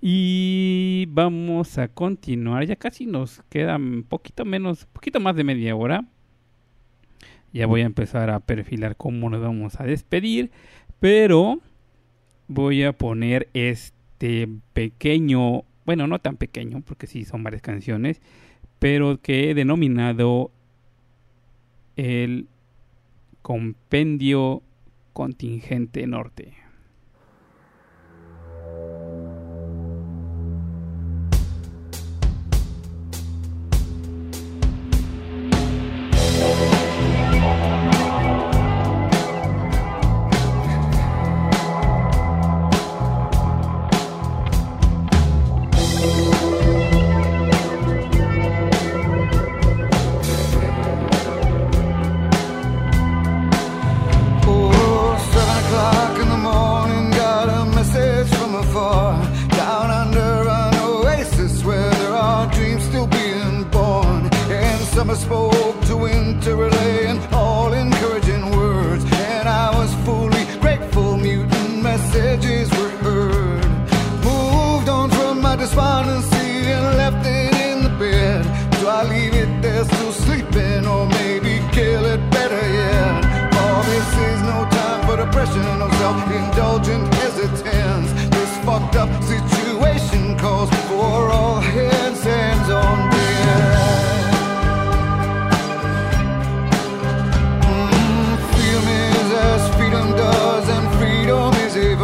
Y 0.00 1.06
vamos 1.08 1.78
a 1.78 1.88
continuar, 1.88 2.64
ya 2.66 2.76
casi 2.76 3.06
nos 3.06 3.42
queda 3.48 3.76
un 3.76 4.04
poquito 4.04 4.44
menos, 4.44 4.86
poquito 4.86 5.20
más 5.20 5.36
de 5.36 5.44
media 5.44 5.74
hora. 5.74 6.04
Ya 7.52 7.66
voy 7.66 7.80
a 7.80 7.86
empezar 7.86 8.30
a 8.30 8.40
perfilar 8.40 8.96
cómo 8.96 9.30
nos 9.30 9.40
vamos 9.40 9.80
a 9.80 9.84
despedir, 9.84 10.50
pero 11.00 11.60
voy 12.48 12.82
a 12.82 12.92
poner 12.92 13.48
este 13.54 14.48
pequeño, 14.72 15.64
bueno, 15.84 16.06
no 16.06 16.18
tan 16.18 16.36
pequeño, 16.36 16.82
porque 16.82 17.06
sí 17.06 17.24
son 17.24 17.42
varias 17.42 17.62
canciones, 17.62 18.20
pero 18.78 19.20
que 19.20 19.50
he 19.50 19.54
denominado 19.54 20.50
el 21.96 22.48
Compendio 23.46 24.60
Contingente 25.12 26.04
Norte. 26.04 26.52
Self-indulgent 86.06 87.12
hesitance. 87.14 88.12
This 88.34 88.52
fucked 88.64 88.94
up 88.94 89.10
situation 89.24 90.38
calls 90.38 90.70
for 90.88 91.30
all 91.36 91.58
hands, 91.58 92.22
hands 92.22 92.68
on 92.70 92.96
deck. 93.10 94.28
Mm, 97.70 98.34
freedom 98.50 98.86
is 99.08 99.28
as 99.50 99.62
freedom 99.76 100.06
does, 100.22 100.66
and 100.76 100.86
freedom 100.98 101.50
is. 101.64 101.74
They 101.74 101.94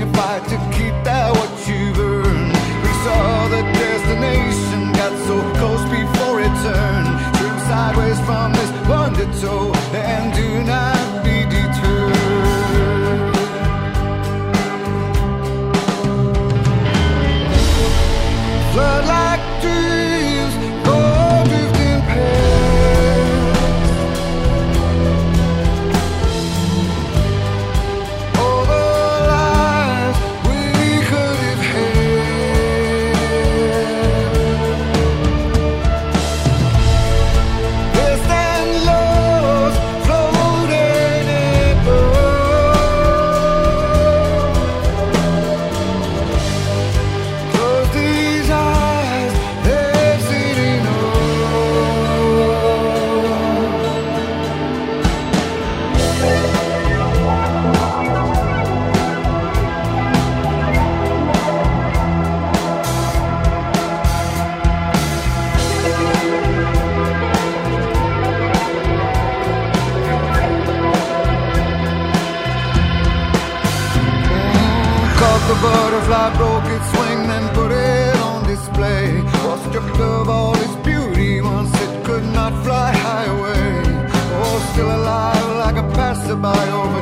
you 0.00 0.08
fight 0.12 0.42
to 0.52 0.56
keep 0.76 0.94
that 1.08 1.28
what 1.38 1.52
you've 1.66 1.98
earned. 1.98 2.52
We 2.84 2.92
saw 3.04 3.48
the 3.54 3.62
destination, 3.82 4.80
got 5.00 5.14
so 5.28 5.36
close 5.58 5.84
before 5.98 6.36
it 6.46 6.54
turned. 6.66 7.10
Swim 7.36 7.58
sideways 7.70 8.20
from 8.28 8.48
this 8.58 8.70
bonded 8.86 9.32
toe, 9.40 9.72
and 9.94 10.34
do 10.34 10.48
not 10.70 10.87
its 76.96 77.28
then 77.30 77.44
put 77.54 77.70
it 77.70 78.16
on 78.16 78.46
display. 78.46 79.22
Was 79.44 79.60
stripped 79.68 80.00
of 80.00 80.28
all 80.28 80.54
its 80.54 80.76
beauty 80.76 81.40
once 81.40 81.72
it 81.82 82.04
could 82.04 82.24
not 82.32 82.52
fly 82.64 82.92
high 82.92 83.26
away. 83.36 83.82
Oh, 84.40 84.58
still 84.72 84.90
alive 85.00 85.48
like 85.64 85.76
a 85.76 85.86
passerby, 85.94 86.62
overdosed 86.80 86.97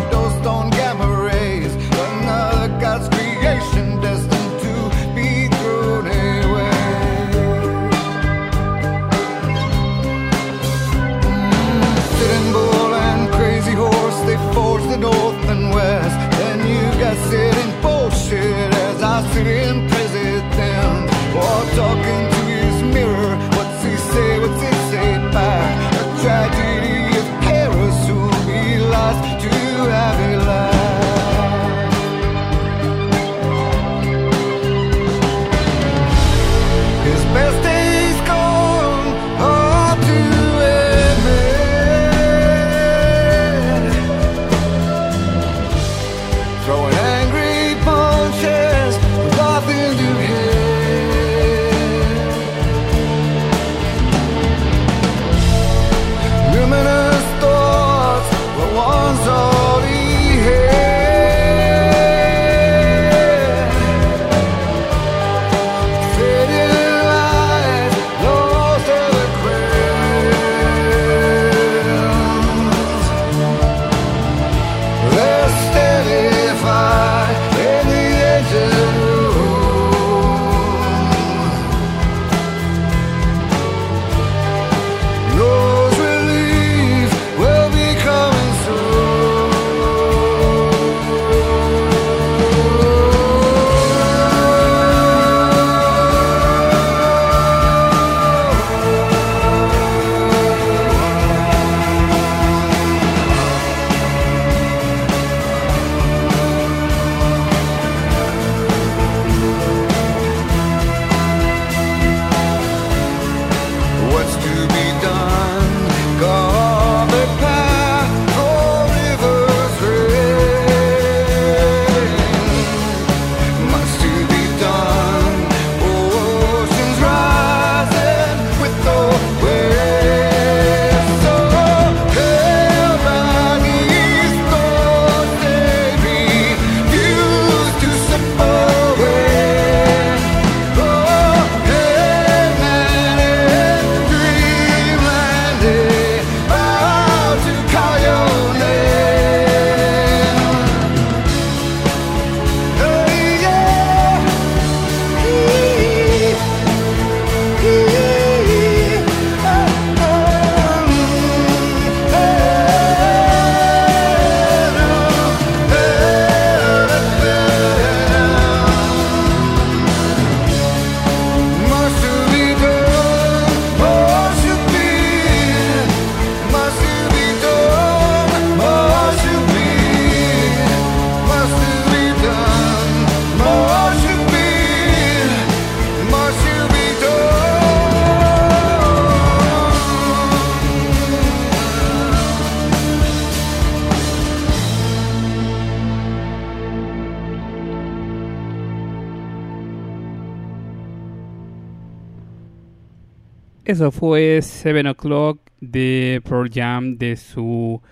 Eso 203.76 203.90
fue 203.90 204.40
Seven 204.40 204.86
O'Clock 204.86 205.38
de 205.60 206.22
Pearl 206.26 206.48
Jam 206.50 206.96
de 206.96 207.14
su 207.14 207.82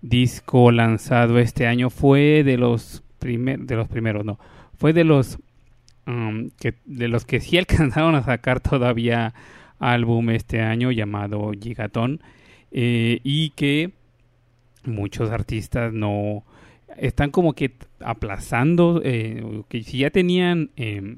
disco 0.00 0.70
lanzado 0.70 1.40
este 1.40 1.66
año. 1.66 1.90
Fue 1.90 2.44
de 2.44 2.56
los 2.56 3.02
de 3.18 3.74
los 3.74 3.88
primeros, 3.88 4.24
no. 4.24 4.38
Fue 4.78 4.92
de 4.92 5.02
los 5.02 5.40
um, 6.06 6.50
que 6.50 6.74
de 6.84 7.08
los 7.08 7.24
que 7.24 7.40
sí 7.40 7.58
alcanzaron 7.58 8.14
a 8.14 8.22
sacar 8.22 8.60
todavía 8.60 9.34
álbum 9.80 10.30
este 10.30 10.60
año 10.60 10.92
llamado 10.92 11.50
Gigatón 11.60 12.20
eh, 12.70 13.18
y 13.24 13.50
que 13.56 13.90
muchos 14.84 15.32
artistas 15.32 15.92
no 15.92 16.44
están 16.96 17.32
como 17.32 17.54
que 17.54 17.72
aplazando 17.98 19.00
eh, 19.02 19.64
que 19.68 19.82
si 19.82 19.98
ya 19.98 20.10
tenían 20.10 20.70
eh, 20.76 21.16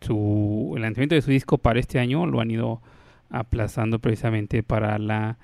su 0.00 0.72
el 0.74 0.82
lanzamiento 0.82 1.14
de 1.14 1.22
su 1.22 1.30
disco 1.30 1.58
para 1.58 1.78
este 1.78 2.00
año 2.00 2.26
lo 2.26 2.40
han 2.40 2.50
ido 2.50 2.82
aplazando 3.30 3.98
precisamente 3.98 4.62
para 4.62 4.98
la 4.98 5.38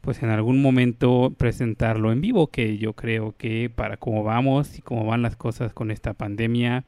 pues 0.00 0.22
en 0.22 0.28
algún 0.28 0.60
momento 0.60 1.32
presentarlo 1.36 2.12
en 2.12 2.20
vivo 2.20 2.48
que 2.48 2.76
yo 2.76 2.92
creo 2.92 3.34
que 3.38 3.70
para 3.74 3.96
cómo 3.96 4.22
vamos 4.22 4.78
y 4.78 4.82
cómo 4.82 5.06
van 5.06 5.22
las 5.22 5.34
cosas 5.34 5.72
con 5.72 5.90
esta 5.90 6.12
pandemia 6.12 6.84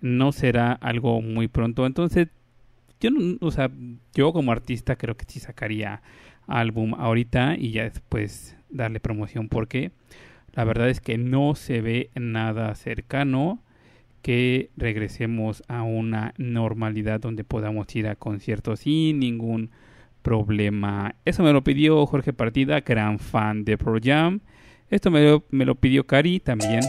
no 0.00 0.30
será 0.30 0.72
algo 0.72 1.20
muy 1.20 1.48
pronto. 1.48 1.84
Entonces 1.84 2.28
yo 3.00 3.10
no, 3.10 3.38
o 3.40 3.50
sea 3.50 3.70
yo 4.14 4.32
como 4.32 4.52
artista 4.52 4.94
creo 4.96 5.16
que 5.16 5.24
sí 5.26 5.40
sacaría 5.40 6.00
álbum 6.46 6.94
ahorita 6.94 7.56
y 7.56 7.72
ya 7.72 7.84
después 7.84 8.56
darle 8.70 9.00
promoción 9.00 9.48
porque 9.48 9.90
la 10.52 10.64
verdad 10.64 10.88
es 10.88 11.00
que 11.00 11.18
no 11.18 11.56
se 11.56 11.80
ve 11.80 12.10
nada 12.14 12.74
cercano 12.76 13.58
que 14.24 14.70
regresemos 14.78 15.62
a 15.68 15.82
una 15.82 16.32
normalidad 16.38 17.20
donde 17.20 17.44
podamos 17.44 17.94
ir 17.94 18.08
a 18.08 18.16
conciertos 18.16 18.80
sin 18.80 19.18
ningún 19.18 19.70
problema. 20.22 21.14
Eso 21.26 21.42
me 21.42 21.52
lo 21.52 21.62
pidió 21.62 22.06
Jorge 22.06 22.32
Partida, 22.32 22.80
gran 22.80 23.18
fan 23.18 23.66
de 23.66 23.76
Pro 23.76 23.98
Jam. 24.02 24.40
Esto 24.88 25.10
me 25.10 25.22
lo, 25.22 25.44
me 25.50 25.66
lo 25.66 25.74
pidió 25.74 26.06
Cari 26.06 26.40
también. 26.40 26.80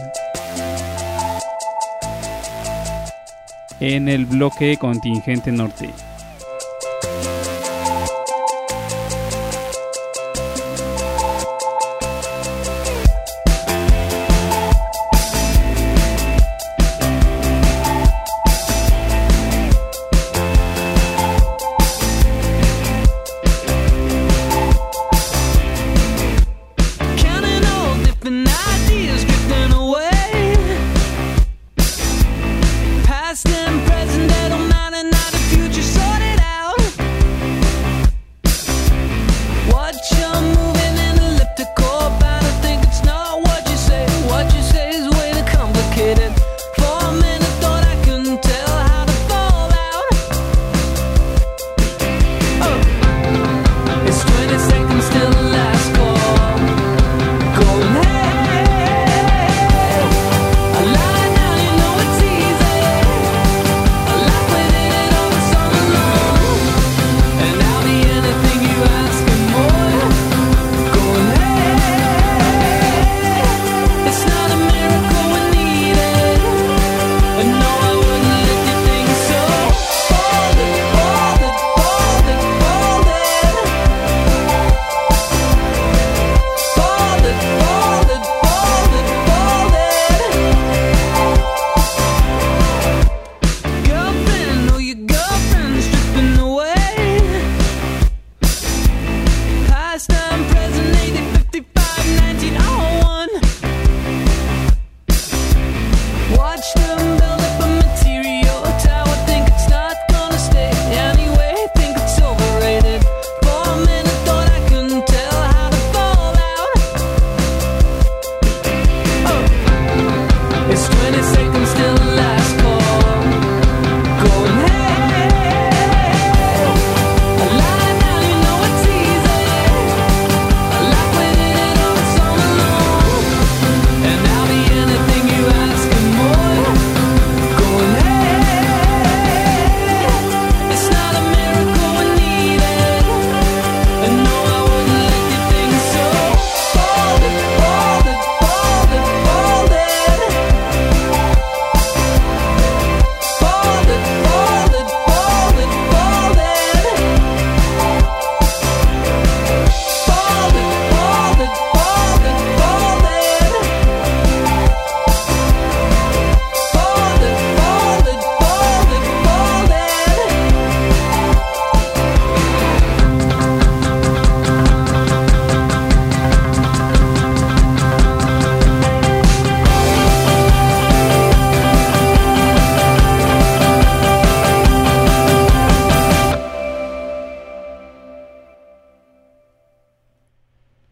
En 3.80 4.08
el 4.08 4.24
bloque 4.24 4.78
contingente 4.78 5.52
norte. 5.52 5.90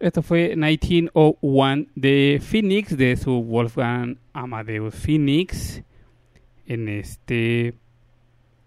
Esto 0.04 0.20
fue 0.20 0.48
1901 0.50 1.86
de 1.94 2.38
Phoenix, 2.42 2.94
de 2.94 3.16
su 3.16 3.42
Wolfgang 3.42 4.18
Amadeus 4.34 4.94
Phoenix, 4.94 5.82
en 6.66 6.90
este 6.90 7.72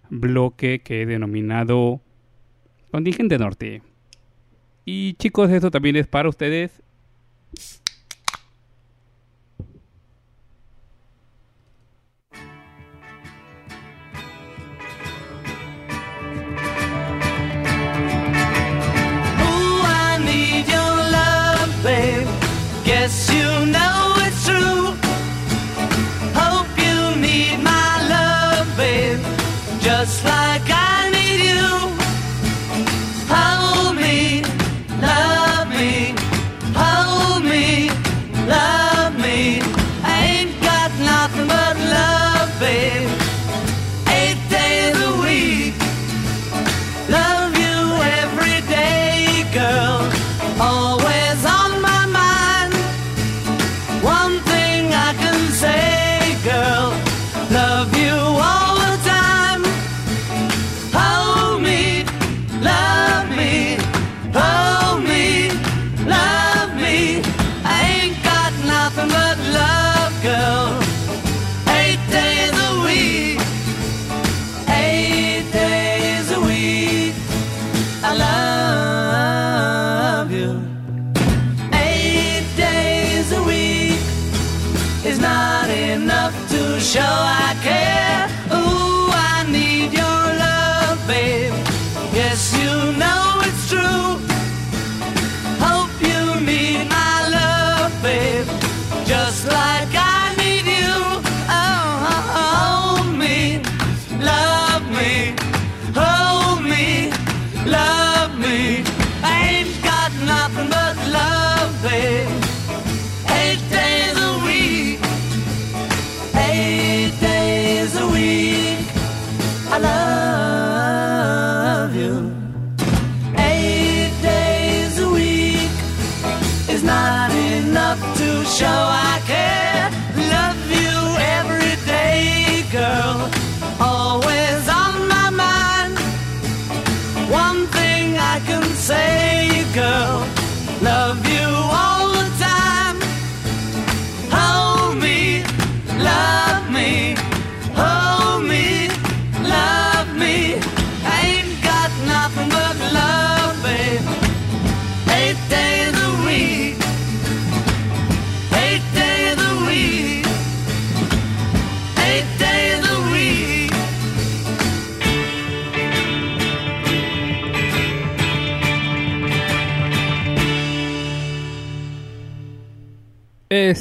bloque 0.09 0.79
que 0.79 1.03
he 1.03 1.05
denominado 1.05 2.01
Contingente 2.89 3.37
Norte. 3.37 3.83
Y 4.83 5.13
chicos, 5.13 5.51
esto 5.51 5.69
también 5.69 5.97
es 5.97 6.07
para 6.07 6.27
ustedes. 6.27 6.81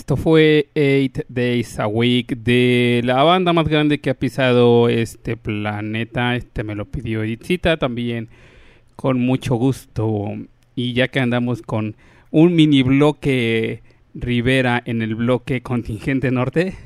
Esto 0.07 0.17
fue 0.17 0.69
8 0.77 1.25
Days 1.29 1.81
a 1.81 1.89
Week 1.89 2.37
de 2.37 3.01
la 3.03 3.25
banda 3.25 3.53
más 3.53 3.67
grande 3.67 3.99
que 3.99 4.11
ha 4.11 4.15
pisado 4.15 4.89
este 4.89 5.37
planeta. 5.37 6.37
Este 6.37 6.63
me 6.63 6.77
lo 6.77 6.85
pidió 6.85 7.25
Edithita 7.25 7.77
también 7.77 8.29
con 8.95 9.19
mucho 9.19 9.57
gusto. 9.57 10.33
Y 10.77 10.93
ya 10.93 11.09
que 11.09 11.19
andamos 11.19 11.61
con 11.61 11.97
un 12.31 12.55
mini 12.55 12.85
bloque 12.85 13.83
Rivera 14.15 14.81
en 14.87 15.03
el 15.03 15.17
bloque 15.17 15.63
contingente 15.63 16.31
norte, 16.31 16.77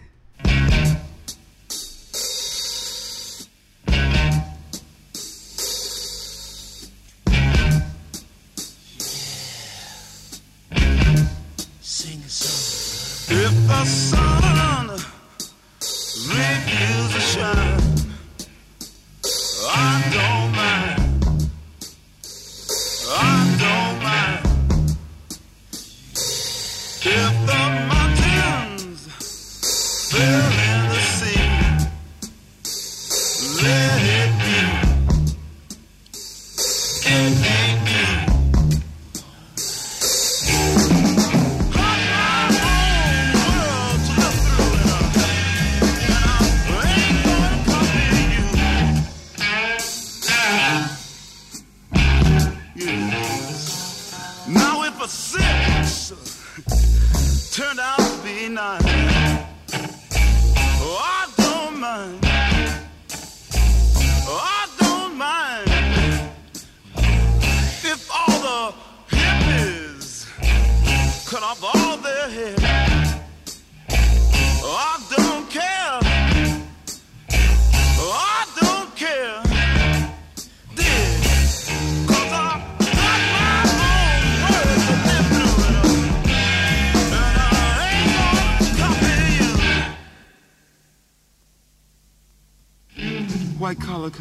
If 13.33 13.55
the 13.69 13.85
sun 13.85 14.20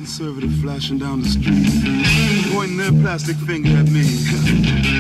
conservative 0.09 0.51
flashing 0.59 0.97
down 0.97 1.21
the 1.21 1.29
street, 1.29 2.51
pointing 2.51 2.77
their 2.77 2.91
plastic 3.03 3.35
finger 3.37 3.69
at 3.77 3.91
me. 3.91 4.95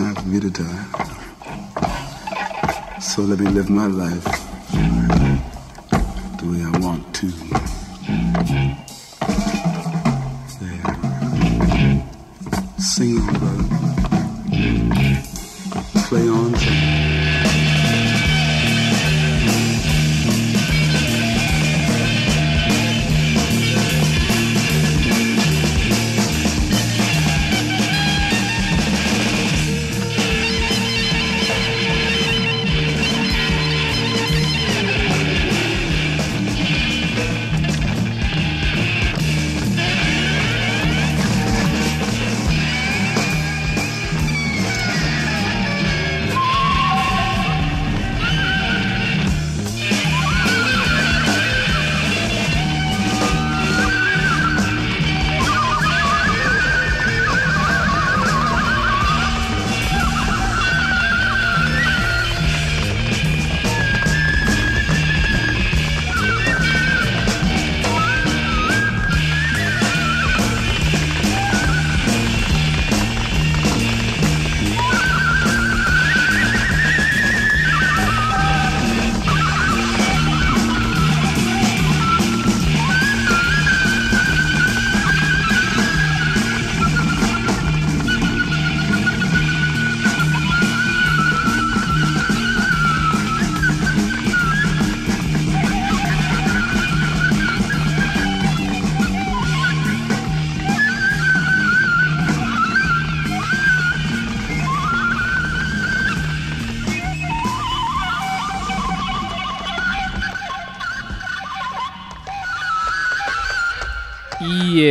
time 0.00 0.14
for 0.14 0.28
me 0.28 0.40
to 0.40 0.48
die. 0.48 0.84
So 3.00 3.20
let 3.20 3.38
me 3.38 3.48
live 3.48 3.68
my 3.68 3.86
life 3.86 4.39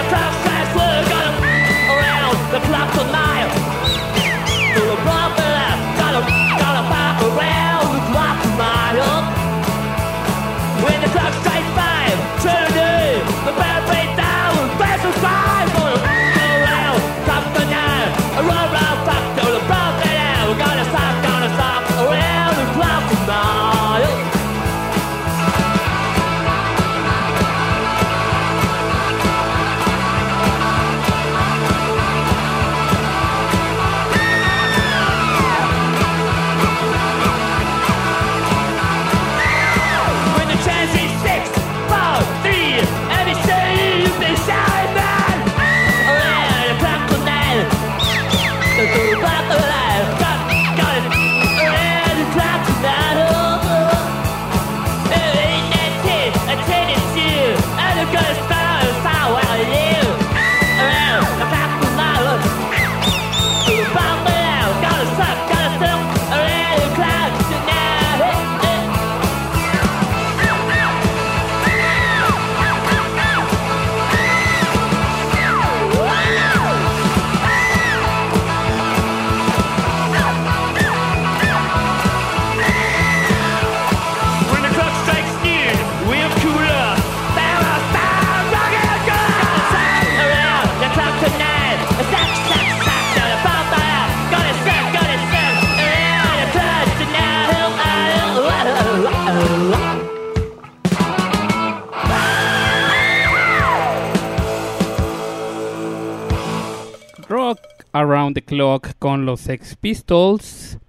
Around 108.24 108.36
the 108.36 108.46
Clock 108.46 108.94
con 109.00 109.26
los 109.26 109.42
Sex 109.42 109.76
Pistols 109.76 110.80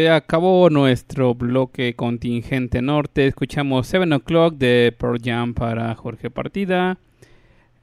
acabó 0.08 0.70
nuestro 0.70 1.34
bloque 1.34 1.94
contingente 1.94 2.80
norte. 2.80 3.26
Escuchamos 3.26 3.88
7 3.88 4.14
O'Clock 4.14 4.54
de 4.54 4.94
Pearl 4.96 5.18
Jam 5.22 5.52
para 5.52 5.94
Jorge 5.94 6.30
Partida, 6.30 6.98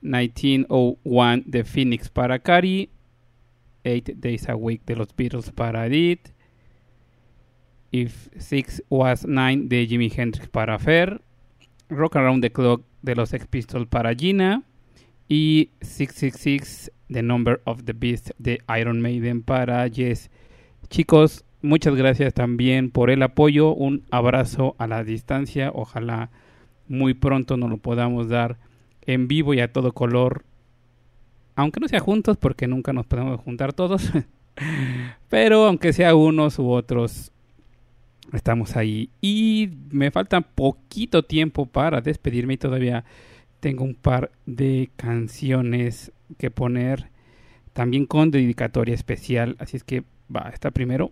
1901 0.02 1.44
de 1.46 1.64
Phoenix 1.64 2.10
para 2.10 2.40
Cari, 2.40 2.90
8 3.86 4.14
Days 4.16 4.50
a 4.50 4.56
Week 4.56 4.82
de 4.86 4.96
los 4.96 5.16
Beatles 5.16 5.52
para 5.52 5.86
Edith, 5.86 6.30
If 7.92 8.30
Six 8.38 8.84
Was 8.90 9.26
Nine 9.28 9.68
de 9.68 9.86
Jimi 9.86 10.12
Hendrix 10.16 10.48
para 10.48 10.80
Fer, 10.80 11.22
Rock 11.90 12.16
Around 12.16 12.42
the 12.42 12.52
Clock 12.52 12.84
de 13.02 13.16
los 13.16 13.30
Sex 13.30 13.46
Pistols 13.48 13.88
para 13.88 14.16
Gina 14.16 14.64
y 15.30 15.70
666 15.82 16.92
The 17.10 17.22
Number 17.22 17.62
of 17.66 17.84
the 17.84 17.94
Beast 17.94 18.32
de 18.38 18.60
Iron 18.80 19.02
Maiden 19.02 19.44
para 19.44 19.88
Jess. 19.90 20.30
Chicos, 20.90 21.44
Muchas 21.62 21.96
gracias 21.96 22.34
también 22.34 22.92
por 22.92 23.10
el 23.10 23.24
apoyo. 23.24 23.74
Un 23.74 24.04
abrazo 24.12 24.76
a 24.78 24.88
la 24.88 25.04
distancia. 25.04 25.72
Ojalá 25.74 26.30
muy 26.88 27.14
pronto 27.14 27.58
nos 27.58 27.70
lo 27.70 27.78
podamos 27.78 28.30
dar 28.30 28.58
en 29.02 29.28
vivo 29.28 29.54
y 29.54 29.60
a 29.60 29.72
todo 29.72 29.92
color. 29.92 30.44
Aunque 31.56 31.80
no 31.80 31.88
sea 31.88 32.00
juntos, 32.00 32.38
porque 32.38 32.68
nunca 32.68 32.94
nos 32.94 33.08
podemos 33.08 33.42
juntar 33.42 33.74
todos. 33.74 34.12
Pero 35.30 35.66
aunque 35.66 35.94
sea 35.94 36.14
unos 36.16 36.60
u 36.60 36.70
otros, 36.70 37.32
estamos 38.34 38.76
ahí. 38.76 39.10
Y 39.20 39.72
me 39.90 40.12
falta 40.12 40.42
poquito 40.42 41.24
tiempo 41.24 41.66
para 41.66 42.02
despedirme 42.02 42.54
y 42.54 42.58
todavía 42.58 43.04
tengo 43.60 43.84
un 43.84 43.96
par 43.96 44.32
de 44.46 44.92
canciones 44.96 46.12
que 46.38 46.52
poner. 46.52 47.10
También 47.74 48.06
con 48.06 48.30
dedicatoria 48.30 48.94
especial. 48.94 49.56
Así 49.60 49.78
es 49.78 49.84
que 49.84 50.04
va, 50.34 50.50
está 50.54 50.70
primero. 50.70 51.12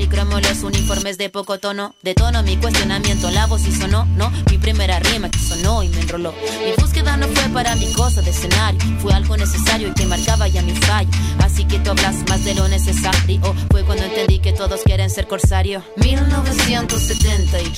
policromos, 0.00 0.40
los 0.40 0.62
uniformes 0.62 1.18
de 1.18 1.28
poco 1.28 1.58
tono. 1.58 1.94
De 2.02 2.14
tono 2.14 2.42
mi 2.42 2.56
cuestionamiento, 2.56 3.30
la 3.30 3.46
voz 3.46 3.66
y 3.66 3.72
sonó, 3.72 4.06
no. 4.16 4.30
Mi 4.50 4.56
primera 4.56 4.98
rima 4.98 5.30
que 5.30 5.38
sonó 5.38 5.82
y 5.82 5.90
me 5.90 6.00
enroló. 6.00 6.32
Mi 6.64 6.72
búsqueda 6.82 7.18
no 7.18 7.28
fue 7.28 7.50
para 7.50 7.76
mi 7.76 7.92
cosa 7.92 8.22
de 8.22 8.30
escenario, 8.30 8.80
fue 9.00 9.12
algo 9.12 9.36
necesario 9.36 9.88
y 9.88 9.92
que 9.92 10.06
marcaba 10.06 10.48
ya 10.48 10.62
mi 10.62 10.74
fallo. 10.74 11.10
Así 11.40 11.66
que 11.66 11.78
tú 11.80 11.90
hablas 11.90 12.16
más 12.30 12.42
de 12.46 12.54
lo 12.54 12.66
necesario. 12.68 13.42
Fue 13.70 13.84
cuando 13.84 14.04
entendí 14.04 14.38
que 14.38 14.54
todos 14.54 14.80
quieren 14.84 15.10
ser 15.10 15.26
corsario. 15.26 15.82
1970, 15.96 17.60
y 17.60 17.70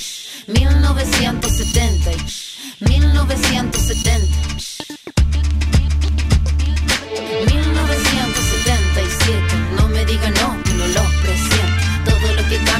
1970, 0.47 2.11
y 2.13 2.15
1970. 2.89 4.27
1977, 7.45 9.41
no 9.75 9.89
me 9.89 10.05
diga 10.05 10.29
no, 10.29 10.72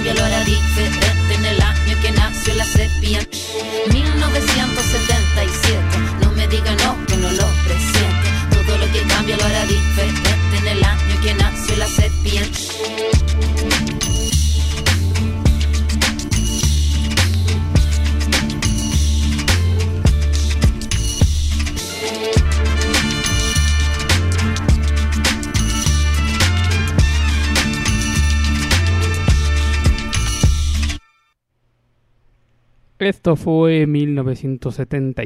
cambia 0.04 0.14
lo 0.16 0.26
hará 0.26 0.44
diferente 0.44 1.34
en 1.34 1.46
el 1.46 1.62
año 1.62 2.02
que 2.02 2.12
nació 2.12 2.54
la 2.56 2.66
serpiente. 2.66 3.38
1977, 3.94 4.53
Esto 33.06 33.36
fue 33.36 33.86
1970 33.86 35.24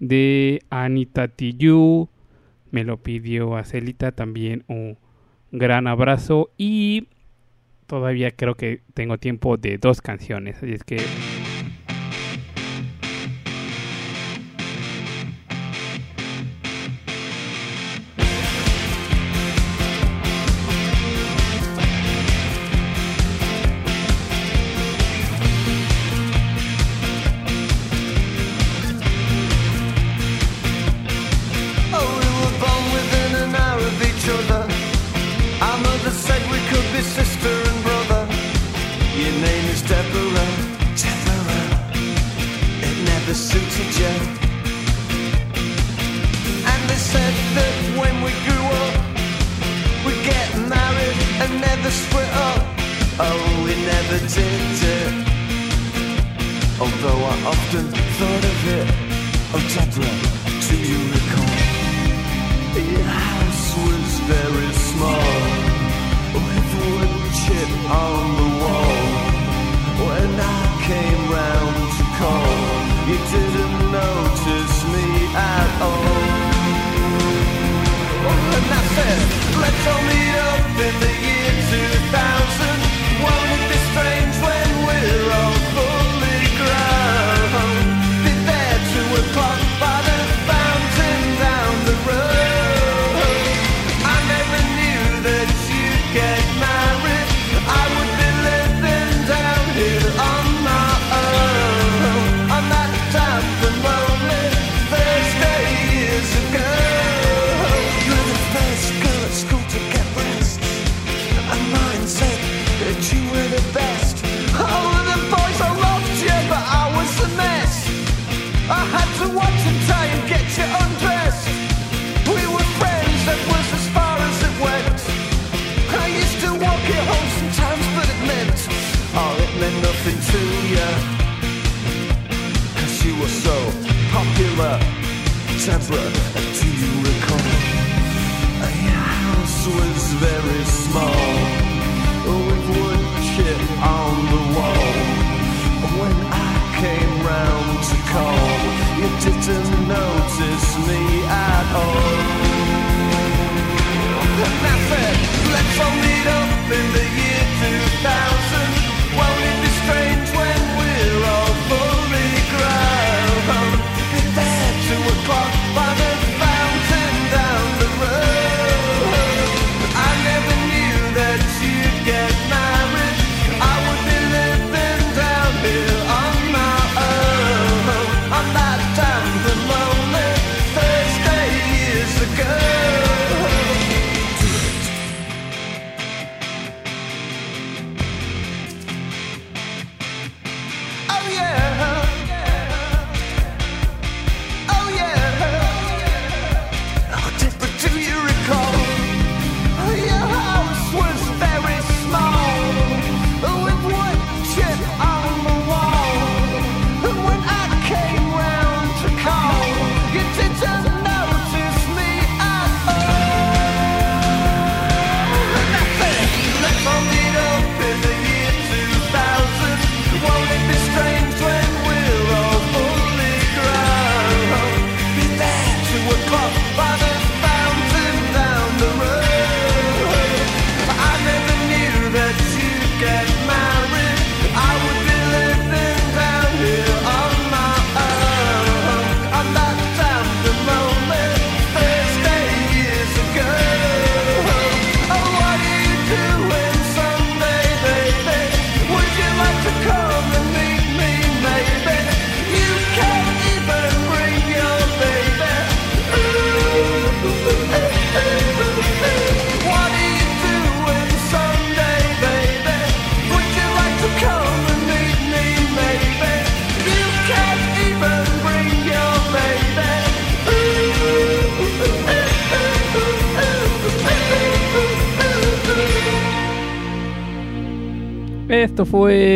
de 0.00 0.62
Anita 0.68 1.28
Tijoux. 1.28 2.08
Me 2.72 2.82
lo 2.82 2.96
pidió 2.96 3.56
a 3.56 3.64
Celita 3.64 4.12
también 4.12 4.64
un 4.66 4.98
gran 5.52 5.86
abrazo 5.86 6.50
y 6.56 7.08
todavía 7.86 8.32
creo 8.32 8.56
que 8.56 8.82
tengo 8.94 9.18
tiempo 9.18 9.56
de 9.56 9.78
dos 9.78 10.00
canciones, 10.00 10.56
así 10.56 10.72
es 10.72 10.84
que 10.84 10.98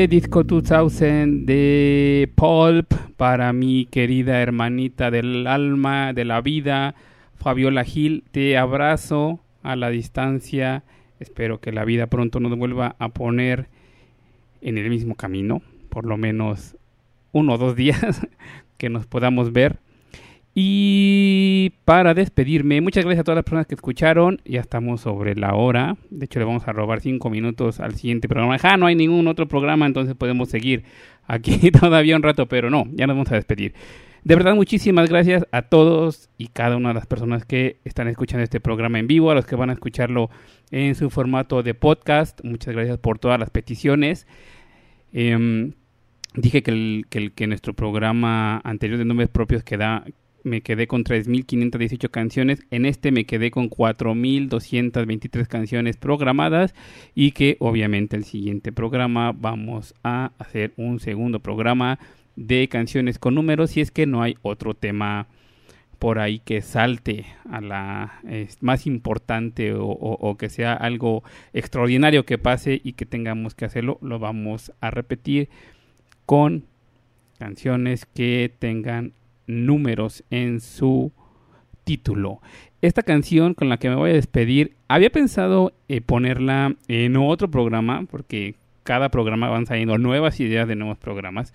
Disco 0.09 0.45
2000 0.45 1.47
de 1.47 2.31
Pulp 2.35 2.93
para 3.17 3.53
mi 3.53 3.87
querida 3.87 4.43
hermanita 4.43 5.11
del 5.11 5.47
alma, 5.47 6.13
de 6.13 6.25
la 6.25 6.43
vida, 6.43 6.95
Fabiola 7.37 7.85
Gil. 7.85 8.23
Te 8.31 8.59
abrazo 8.59 9.41
a 9.63 9.77
la 9.77 9.89
distancia. 9.89 10.85
Espero 11.21 11.61
que 11.61 11.73
la 11.73 11.87
vida 11.87 12.09
pronto 12.09 12.39
nos 12.39 12.57
vuelva 12.59 12.97
a 12.99 13.09
poner 13.11 13.69
en 14.61 14.77
el 14.77 14.91
mismo 14.91 15.15
camino, 15.15 15.63
por 15.89 16.05
lo 16.05 16.19
menos 16.19 16.77
uno 17.33 17.55
o 17.55 17.59
dos 17.59 17.75
días 17.75 18.27
que 18.77 18.91
nos 18.91 19.07
podamos 19.07 19.53
ver. 19.53 19.79
Y 20.57 21.73
para 21.85 22.15
despedirme, 22.15 22.81
muchas 22.81 23.05
gracias 23.05 23.23
a 23.23 23.25
todas 23.25 23.37
las 23.37 23.45
personas 23.45 23.67
que 23.67 23.75
escucharon. 23.75 24.41
Ya 24.45 24.61
estamos 24.61 25.01
sobre 25.01 25.35
la 25.35 25.55
hora. 25.55 25.97
De 26.11 26.27
hecho, 26.27 26.39
le 26.39 26.45
vamos 26.45 26.69
a 26.69 26.73
robar 26.73 27.01
cinco 27.01 27.29
minutos 27.29 27.81
al 27.81 27.97
siguiente 27.97 28.29
programa. 28.29 28.59
Ja, 28.59 28.77
no 28.77 28.87
hay 28.87 28.95
ningún 28.95 29.27
otro 29.27 29.49
programa, 29.49 29.85
entonces 29.87 30.15
podemos 30.15 30.49
seguir 30.49 30.85
aquí 31.27 31.71
todavía 31.81 32.15
un 32.15 32.23
rato, 32.23 32.47
pero 32.47 32.71
no, 32.71 32.85
ya 32.93 33.09
nos 33.09 33.17
vamos 33.17 33.33
a 33.33 33.35
despedir. 33.35 33.75
De 34.23 34.37
verdad, 34.37 34.55
muchísimas 34.55 35.11
gracias 35.11 35.45
a 35.51 35.63
todos 35.63 36.31
y 36.39 36.47
cada 36.47 36.77
una 36.77 36.89
de 36.91 36.95
las 36.95 37.07
personas 37.07 37.45
que 37.45 37.79
están 37.85 38.09
escuchando 38.09 38.43
este 38.43 38.61
programa 38.61 38.99
en 38.99 39.07
vivo, 39.07 39.31
a 39.31 39.35
los 39.35 39.45
que 39.45 39.57
van 39.57 39.71
a 39.71 39.75
escucharlo 39.75 40.31
en 40.71 40.95
su 40.95 41.11
formato 41.11 41.63
de 41.63 41.75
podcast. 41.75 42.43
Muchas 42.45 42.75
gracias 42.75 42.97
por 42.99 43.19
todas 43.19 43.39
las 43.39 43.51
peticiones. 43.51 44.27
Em, 45.13 45.73
dije 46.35 46.63
que, 46.63 46.71
el, 46.71 47.33
que 47.35 47.47
nuestro 47.47 47.75
programa 47.75 48.63
anterior 48.65 48.99
de 48.99 49.05
nombres 49.05 49.29
propios 49.29 49.63
queda, 49.63 50.05
me 50.45 50.61
quedé 50.61 50.87
con 50.87 51.05
3.518 51.05 52.11
canciones. 52.11 52.61
En 52.71 52.87
este 52.87 53.11
me 53.11 53.25
quedé 53.25 53.51
con 53.51 53.69
4.223 53.69 55.47
canciones 55.49 55.97
programadas. 55.97 56.75
Y 57.15 57.33
que 57.33 57.57
obviamente 57.59 58.17
el 58.17 58.25
siguiente 58.25 58.71
programa 58.71 59.33
vamos 59.33 59.95
a 60.05 60.33
hacer 60.39 60.73
un 60.77 61.01
segundo 61.01 61.41
programa 61.41 61.99
de 62.37 62.69
canciones 62.69 63.19
con 63.19 63.35
números. 63.35 63.73
Si 63.73 63.81
es 63.81 63.91
que 63.91 64.07
no 64.07 64.23
hay 64.23 64.37
otro 64.43 64.75
tema 64.75 65.27
por 65.99 66.19
ahí 66.19 66.39
que 66.41 66.61
salte 66.61 67.25
a 67.51 67.63
la 67.63 68.21
más 68.61 68.87
importante 68.87 69.73
o, 69.73 69.87
o, 69.87 70.37
que 70.37 70.51
sea 70.51 70.75
algo 70.75 71.25
extraordinario 71.55 72.27
que 72.27 72.37
pase 72.37 72.79
y 72.85 72.93
que 72.93 73.07
tengamos 73.07 73.55
que 73.55 73.65
hacerlo, 73.65 73.99
lo 74.03 74.19
vamos 74.19 74.73
a 74.81 74.91
repetir 74.91 75.49
con 76.27 76.65
canciones 77.39 78.05
que 78.05 78.53
tengan 78.59 79.13
números 79.47 80.25
en 80.31 80.61
su 80.61 81.13
título. 81.85 82.41
Esta 82.83 83.03
canción 83.03 83.55
con 83.55 83.69
la 83.69 83.79
que 83.79 83.89
me 83.89 83.95
voy 83.95 84.11
a 84.11 84.15
despedir, 84.15 84.75
había 84.89 85.11
pensado 85.11 85.73
eh, 85.89 86.01
ponerla 86.01 86.77
en 86.89 87.17
otro 87.17 87.51
programa, 87.51 88.07
porque 88.11 88.57
cada 88.83 89.09
programa 89.09 89.49
van 89.49 89.67
saliendo 89.67 89.97
nuevas 89.99 90.41
ideas 90.41 90.69
de 90.69 90.77
nuevos 90.77 90.99
programas, 90.99 91.53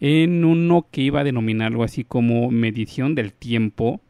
en 0.00 0.44
uno 0.44 0.86
que 0.90 1.02
iba 1.02 1.20
a 1.20 1.24
denominar 1.24 1.68
algo 1.68 1.84
así 1.84 2.04
como 2.04 2.50
medición 2.50 3.14
del 3.14 3.32
tiempo, 3.32 4.00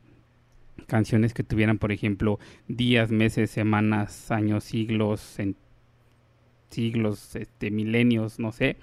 canciones 0.86 1.34
que 1.34 1.42
tuvieran, 1.42 1.78
por 1.78 1.92
ejemplo, 1.92 2.38
días, 2.68 3.10
meses, 3.10 3.50
semanas, 3.50 4.30
años, 4.30 4.64
siglos, 4.64 5.38
siglos, 6.68 7.34
este, 7.34 7.70
milenios, 7.70 8.38
no 8.38 8.52
sé, 8.52 8.76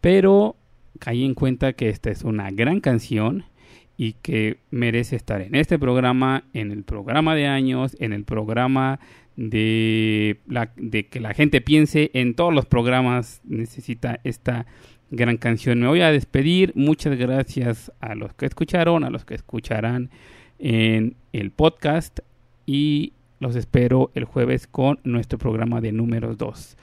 pero 0.00 0.56
caí 0.98 1.24
en 1.24 1.34
cuenta 1.34 1.72
que 1.72 1.88
esta 1.88 2.10
es 2.10 2.22
una 2.22 2.50
gran 2.50 2.80
canción 2.80 3.44
y 3.96 4.14
que 4.14 4.58
merece 4.70 5.16
estar 5.16 5.40
en 5.40 5.54
este 5.54 5.78
programa, 5.78 6.44
en 6.52 6.70
el 6.70 6.84
programa 6.84 7.34
de 7.34 7.46
años, 7.46 7.96
en 7.98 8.12
el 8.12 8.24
programa 8.24 9.00
de, 9.36 10.38
que 11.10 11.20
la 11.20 11.34
gente 11.34 11.60
piense, 11.60 12.10
en 12.14 12.34
todos 12.34 12.52
los 12.52 12.66
programas 12.66 13.40
necesita 13.44 14.20
esta 14.24 14.66
gran 15.10 15.36
canción. 15.36 15.80
Me 15.80 15.88
voy 15.88 16.00
a 16.00 16.10
despedir, 16.10 16.72
muchas 16.74 17.16
gracias 17.16 17.92
a 18.00 18.14
los 18.14 18.34
que 18.34 18.46
escucharon, 18.46 19.04
a 19.04 19.10
los 19.10 19.24
que 19.24 19.34
escucharán 19.34 20.10
en 20.58 21.16
el 21.32 21.50
podcast 21.50 22.20
y 22.66 23.12
los 23.38 23.56
espero 23.56 24.10
el 24.14 24.24
jueves 24.24 24.66
con 24.66 24.98
nuestro 25.04 25.38
programa 25.38 25.80
de 25.80 25.92
números 25.92 26.38
2. 26.38 26.76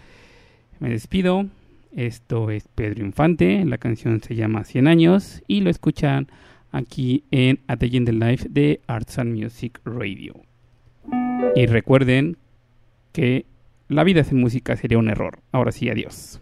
Me 0.79 0.89
despido. 0.89 1.47
Esto 1.95 2.49
es 2.49 2.67
Pedro 2.69 3.05
Infante, 3.05 3.63
la 3.65 3.77
canción 3.77 4.19
se 4.19 4.33
llama 4.33 4.63
100 4.63 4.87
años 4.87 5.43
y 5.47 5.61
lo 5.61 5.69
escuchan 5.69 6.27
aquí 6.73 7.23
en 7.31 7.59
At 7.67 7.77
the 7.77 7.85
End 7.85 8.09
Life 8.09 8.47
de 8.49 8.81
Arts 8.87 9.17
and 9.19 9.33
Music 9.33 9.79
Radio. 9.85 10.33
Y 11.55 11.65
recuerden 11.67 12.37
que 13.13 13.45
la 13.87 14.03
vida 14.03 14.23
sin 14.23 14.39
música 14.39 14.75
sería 14.75 14.97
un 14.97 15.07
error. 15.07 15.39
Ahora 15.51 15.71
sí, 15.71 15.89
adiós. 15.89 16.41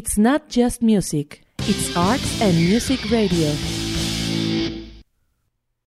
It's 0.00 0.16
not 0.16 0.48
just 0.48 0.80
music, 0.80 1.42
it's 1.58 1.94
arts 1.94 2.40
and 2.40 2.56
music 2.56 3.10
radio. 3.10 3.79